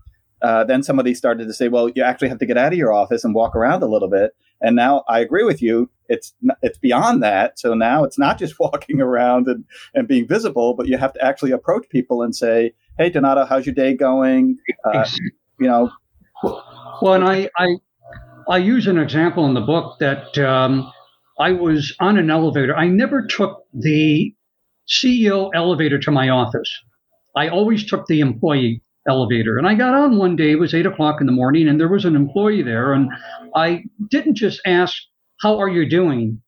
uh, 0.42 0.64
then 0.64 0.82
somebody 0.82 1.14
started 1.14 1.46
to 1.46 1.54
say 1.54 1.68
well 1.68 1.88
you 1.90 2.02
actually 2.02 2.28
have 2.28 2.38
to 2.38 2.46
get 2.46 2.56
out 2.56 2.72
of 2.72 2.78
your 2.78 2.92
office 2.92 3.24
and 3.24 3.34
walk 3.34 3.54
around 3.54 3.82
a 3.82 3.86
little 3.86 4.08
bit 4.08 4.34
and 4.60 4.76
now 4.76 5.04
I 5.08 5.20
agree 5.20 5.44
with 5.44 5.62
you. 5.62 5.90
It's 6.08 6.34
it's 6.62 6.78
beyond 6.78 7.22
that. 7.22 7.58
So 7.58 7.74
now 7.74 8.04
it's 8.04 8.18
not 8.18 8.38
just 8.38 8.56
walking 8.60 9.00
around 9.00 9.48
and, 9.48 9.64
and 9.94 10.06
being 10.06 10.26
visible, 10.26 10.74
but 10.74 10.86
you 10.86 10.98
have 10.98 11.12
to 11.14 11.24
actually 11.24 11.52
approach 11.52 11.88
people 11.88 12.22
and 12.22 12.34
say, 12.34 12.72
"Hey, 12.98 13.10
Donato, 13.10 13.44
how's 13.46 13.66
your 13.66 13.74
day 13.74 13.94
going?" 13.94 14.58
Uh, 14.84 15.08
you 15.58 15.68
know. 15.68 15.90
Well, 16.42 17.14
and 17.14 17.24
I, 17.24 17.50
I 17.58 17.76
I 18.48 18.58
use 18.58 18.86
an 18.86 18.98
example 18.98 19.46
in 19.46 19.54
the 19.54 19.60
book 19.60 19.98
that 20.00 20.36
um, 20.38 20.90
I 21.38 21.52
was 21.52 21.94
on 22.00 22.18
an 22.18 22.30
elevator. 22.30 22.76
I 22.76 22.88
never 22.88 23.26
took 23.26 23.64
the 23.72 24.34
CEO 24.88 25.50
elevator 25.54 25.98
to 25.98 26.10
my 26.10 26.28
office. 26.28 26.70
I 27.36 27.48
always 27.48 27.86
took 27.86 28.06
the 28.06 28.20
employee 28.20 28.82
elevator. 29.10 29.58
And 29.58 29.66
I 29.66 29.74
got 29.74 29.94
on 29.94 30.16
one 30.16 30.36
day, 30.36 30.52
it 30.52 30.58
was 30.58 30.72
eight 30.72 30.86
o'clock 30.86 31.20
in 31.20 31.26
the 31.26 31.32
morning, 31.32 31.68
and 31.68 31.78
there 31.78 31.88
was 31.88 32.04
an 32.04 32.16
employee 32.16 32.62
there. 32.62 32.92
And 32.92 33.10
I 33.54 33.82
didn't 34.10 34.36
just 34.36 34.60
ask, 34.64 34.96
How 35.40 35.58
are 35.58 35.68
you 35.68 35.88
doing? 35.88 36.40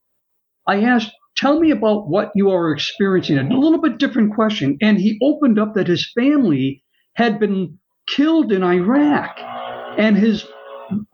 I 0.67 0.83
asked, 0.83 1.13
Tell 1.37 1.59
me 1.59 1.71
about 1.71 2.09
what 2.09 2.31
you 2.35 2.51
are 2.51 2.71
experiencing. 2.71 3.39
A 3.39 3.59
little 3.59 3.81
bit 3.81 3.99
different 3.99 4.35
question. 4.35 4.79
And 4.81 4.99
he 4.99 5.19
opened 5.23 5.59
up 5.59 5.75
that 5.75 5.89
his 5.89 6.11
family 6.13 6.83
had 7.15 7.41
been 7.41 7.79
killed 8.07 8.53
in 8.53 8.63
Iraq 8.63 9.39
and 9.99 10.17
his 10.17 10.47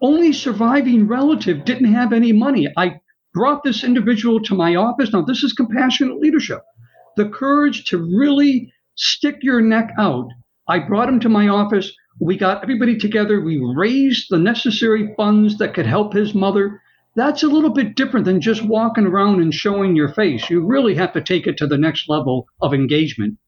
only 0.02 0.32
surviving 0.32 1.06
relative 1.06 1.64
didn't 1.64 1.92
have 1.92 2.12
any 2.12 2.32
money. 2.32 2.68
I 2.76 3.00
brought 3.32 3.62
this 3.62 3.84
individual 3.84 4.40
to 4.42 4.54
my 4.54 4.74
office. 4.74 5.12
Now, 5.12 5.22
this 5.22 5.42
is 5.42 5.52
compassionate 5.52 6.18
leadership. 6.18 6.62
The 7.16 7.28
courage 7.28 7.84
to 7.87 7.98
really 7.98 8.72
stick 8.96 9.38
your 9.42 9.61
neck 9.61 9.92
out. 9.98 10.28
I 10.68 10.78
brought 10.78 11.09
him 11.09 11.20
to 11.20 11.28
my 11.28 11.48
office. 11.48 11.92
We 12.20 12.37
got 12.37 12.62
everybody 12.62 12.98
together. 12.98 13.40
We 13.40 13.61
raised 13.74 14.26
the 14.28 14.38
necessary 14.38 15.14
funds 15.16 15.59
that 15.59 15.74
could 15.74 15.87
help 15.87 16.12
his 16.12 16.35
mother. 16.35 16.83
That's 17.16 17.42
a 17.42 17.48
little 17.48 17.70
bit 17.70 17.96
different 17.96 18.26
than 18.26 18.40
just 18.40 18.64
walking 18.64 19.07
around 19.07 19.40
and 19.40 19.52
showing 19.52 19.96
your 19.96 20.12
face. 20.12 20.50
You 20.50 20.64
really 20.64 20.94
have 20.94 21.12
to 21.14 21.22
take 21.22 21.46
it 21.46 21.57
to 21.59 21.66
the 21.66 21.78
next 21.78 22.09
level 22.09 22.46
of 22.61 22.74
engagement. 22.74 23.38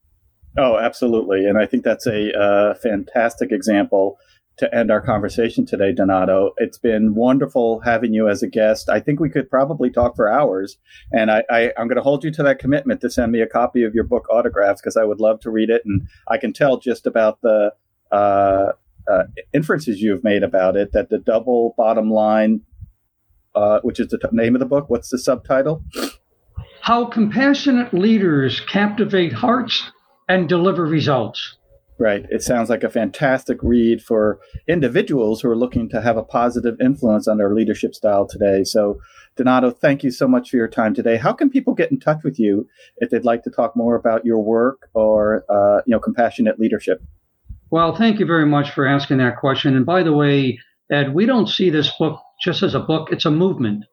Oh, 0.58 0.78
absolutely. 0.78 1.46
And 1.46 1.58
I 1.58 1.66
think 1.66 1.84
that's 1.84 2.06
a 2.06 2.36
uh, 2.36 2.74
fantastic 2.74 3.52
example 3.52 4.18
to 4.58 4.74
end 4.74 4.90
our 4.90 5.00
conversation 5.00 5.64
today, 5.64 5.92
Donato. 5.92 6.52
It's 6.58 6.78
been 6.78 7.14
wonderful 7.14 7.80
having 7.80 8.12
you 8.12 8.28
as 8.28 8.42
a 8.42 8.46
guest. 8.46 8.88
I 8.90 9.00
think 9.00 9.18
we 9.18 9.30
could 9.30 9.48
probably 9.48 9.90
talk 9.90 10.16
for 10.16 10.30
hours, 10.30 10.76
and 11.12 11.30
I, 11.30 11.42
I, 11.50 11.60
am 11.78 11.88
going 11.88 11.96
to 11.96 12.02
hold 12.02 12.24
you 12.24 12.30
to 12.32 12.42
that 12.42 12.58
commitment 12.58 13.00
to 13.00 13.10
send 13.10 13.32
me 13.32 13.40
a 13.40 13.46
copy 13.46 13.84
of 13.84 13.94
your 13.94 14.04
book 14.04 14.28
autographs 14.30 14.80
because 14.80 14.96
I 14.96 15.04
would 15.04 15.20
love 15.20 15.40
to 15.40 15.50
read 15.50 15.70
it, 15.70 15.82
and 15.84 16.06
I 16.28 16.36
can 16.36 16.52
tell 16.52 16.78
just 16.78 17.06
about 17.06 17.40
the 17.40 17.72
uh, 18.12 18.72
uh, 19.10 19.22
inferences 19.52 20.00
you've 20.00 20.24
made 20.24 20.42
about 20.42 20.76
it. 20.76 20.92
That 20.92 21.08
the 21.08 21.18
double 21.18 21.74
bottom 21.76 22.10
line, 22.10 22.60
uh, 23.54 23.80
which 23.80 23.98
is 23.98 24.08
the 24.08 24.18
t- 24.18 24.28
name 24.32 24.54
of 24.54 24.60
the 24.60 24.66
book. 24.66 24.90
What's 24.90 25.08
the 25.08 25.18
subtitle? 25.18 25.82
How 26.82 27.06
compassionate 27.06 27.92
leaders 27.94 28.60
captivate 28.60 29.32
hearts 29.32 29.90
and 30.28 30.48
deliver 30.48 30.86
results. 30.86 31.56
Right. 32.00 32.24
It 32.30 32.42
sounds 32.42 32.70
like 32.70 32.82
a 32.82 32.88
fantastic 32.88 33.58
read 33.62 34.02
for 34.02 34.40
individuals 34.66 35.42
who 35.42 35.50
are 35.50 35.56
looking 35.56 35.86
to 35.90 36.00
have 36.00 36.16
a 36.16 36.22
positive 36.22 36.80
influence 36.80 37.28
on 37.28 37.36
their 37.36 37.52
leadership 37.54 37.94
style 37.94 38.26
today. 38.26 38.64
So, 38.64 38.98
Donato, 39.36 39.70
thank 39.70 40.02
you 40.02 40.10
so 40.10 40.26
much 40.26 40.48
for 40.48 40.56
your 40.56 40.66
time 40.66 40.94
today. 40.94 41.18
How 41.18 41.34
can 41.34 41.50
people 41.50 41.74
get 41.74 41.90
in 41.90 42.00
touch 42.00 42.20
with 42.24 42.40
you 42.40 42.66
if 42.96 43.10
they'd 43.10 43.26
like 43.26 43.42
to 43.42 43.50
talk 43.50 43.76
more 43.76 43.96
about 43.96 44.24
your 44.24 44.38
work 44.42 44.88
or, 44.94 45.44
uh, 45.50 45.82
you 45.86 45.92
know, 45.92 46.00
compassionate 46.00 46.58
leadership? 46.58 47.02
Well, 47.70 47.94
thank 47.94 48.18
you 48.18 48.24
very 48.24 48.46
much 48.46 48.70
for 48.70 48.86
asking 48.86 49.18
that 49.18 49.36
question. 49.36 49.76
And 49.76 49.84
by 49.84 50.02
the 50.02 50.14
way, 50.14 50.58
Ed, 50.90 51.12
we 51.14 51.26
don't 51.26 51.50
see 51.50 51.68
this 51.68 51.92
book 51.98 52.18
just 52.42 52.62
as 52.62 52.74
a 52.74 52.80
book; 52.80 53.12
it's 53.12 53.26
a 53.26 53.30
movement. 53.30 53.84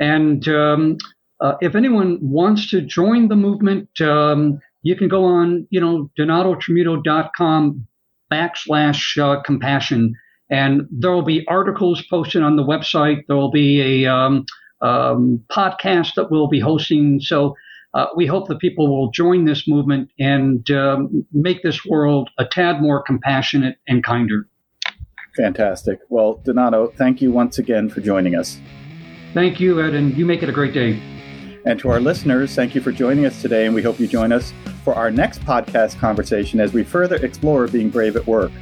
And 0.00 0.46
um, 0.48 0.96
uh, 1.40 1.54
if 1.60 1.76
anyone 1.76 2.18
wants 2.20 2.68
to 2.70 2.80
join 2.80 3.28
the 3.28 3.36
movement, 3.36 4.00
um, 4.00 4.58
you 4.84 4.94
can 4.94 5.08
go 5.08 5.24
on, 5.24 5.66
you 5.70 5.80
know, 5.80 6.10
donatotramuto.com 6.16 7.86
backslash 8.30 9.18
uh, 9.18 9.42
compassion, 9.42 10.14
and 10.50 10.82
there 10.90 11.10
will 11.10 11.22
be 11.22 11.44
articles 11.48 12.04
posted 12.08 12.42
on 12.42 12.56
the 12.56 12.62
website. 12.62 13.22
There 13.26 13.36
will 13.36 13.50
be 13.50 14.04
a 14.04 14.12
um, 14.12 14.44
um, 14.82 15.42
podcast 15.50 16.14
that 16.14 16.30
we'll 16.30 16.48
be 16.48 16.60
hosting. 16.60 17.18
So 17.20 17.56
uh, 17.94 18.06
we 18.14 18.26
hope 18.26 18.48
that 18.48 18.58
people 18.58 18.94
will 18.94 19.10
join 19.10 19.46
this 19.46 19.66
movement 19.66 20.10
and 20.18 20.70
um, 20.70 21.26
make 21.32 21.62
this 21.62 21.84
world 21.86 22.28
a 22.38 22.44
tad 22.44 22.82
more 22.82 23.02
compassionate 23.02 23.78
and 23.88 24.04
kinder. 24.04 24.46
Fantastic. 25.36 26.00
Well, 26.10 26.42
Donato, 26.44 26.88
thank 26.88 27.22
you 27.22 27.32
once 27.32 27.58
again 27.58 27.88
for 27.88 28.02
joining 28.02 28.36
us. 28.36 28.60
Thank 29.32 29.60
you, 29.60 29.80
Ed, 29.80 29.94
and 29.94 30.16
you 30.16 30.26
make 30.26 30.42
it 30.42 30.50
a 30.50 30.52
great 30.52 30.74
day. 30.74 31.00
And 31.64 31.80
to 31.80 31.88
our 31.88 32.00
listeners, 32.00 32.54
thank 32.54 32.74
you 32.74 32.82
for 32.82 32.92
joining 32.92 33.24
us 33.24 33.40
today, 33.40 33.64
and 33.64 33.74
we 33.74 33.82
hope 33.82 33.98
you 33.98 34.06
join 34.06 34.30
us 34.30 34.52
for 34.84 34.94
our 34.94 35.10
next 35.10 35.40
podcast 35.40 35.98
conversation 35.98 36.60
as 36.60 36.72
we 36.72 36.84
further 36.84 37.16
explore 37.16 37.66
being 37.66 37.90
brave 37.90 38.14
at 38.16 38.26
work. 38.26 38.52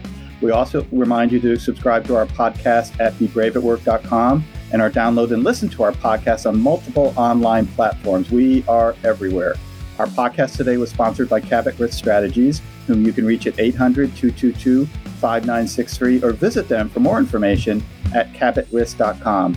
We 0.41 0.51
also 0.51 0.87
remind 0.91 1.33
you 1.33 1.41
to 1.41 1.57
subscribe 1.57 2.07
to 2.07 2.17
our 2.17 2.27
podcast 2.27 2.99
at 3.01 3.13
bebraveatwork.com 3.15 4.45
and 4.73 4.83
our 4.83 4.91
download 4.91 5.33
and 5.33 5.45
listen 5.45 5.69
to 5.71 5.83
our 5.83 5.93
podcast 5.93 6.49
on 6.49 6.61
multiple 6.61 7.13
online 7.17 7.67
platforms. 7.67 8.31
We 8.31 8.65
are 8.67 8.97
everywhere. 9.05 9.57
Our 9.99 10.07
podcast 10.07 10.57
today 10.57 10.79
was 10.79 10.91
sponsored 10.91 11.29
by 11.29 11.41
Cabot 11.41 11.79
Risk 11.79 11.99
Strategies, 11.99 12.63
whom 12.87 13.05
you 13.05 13.13
can 13.13 13.27
reach 13.27 13.47
at 13.47 13.59
800 13.61 14.17
222 14.17 14.87
5963 14.87 16.23
or 16.23 16.33
visit 16.33 16.69
them 16.69 16.89
for 16.89 17.01
more 17.01 17.19
information 17.19 17.85
at 18.15 18.33
cabotrisk.com. 18.33 19.57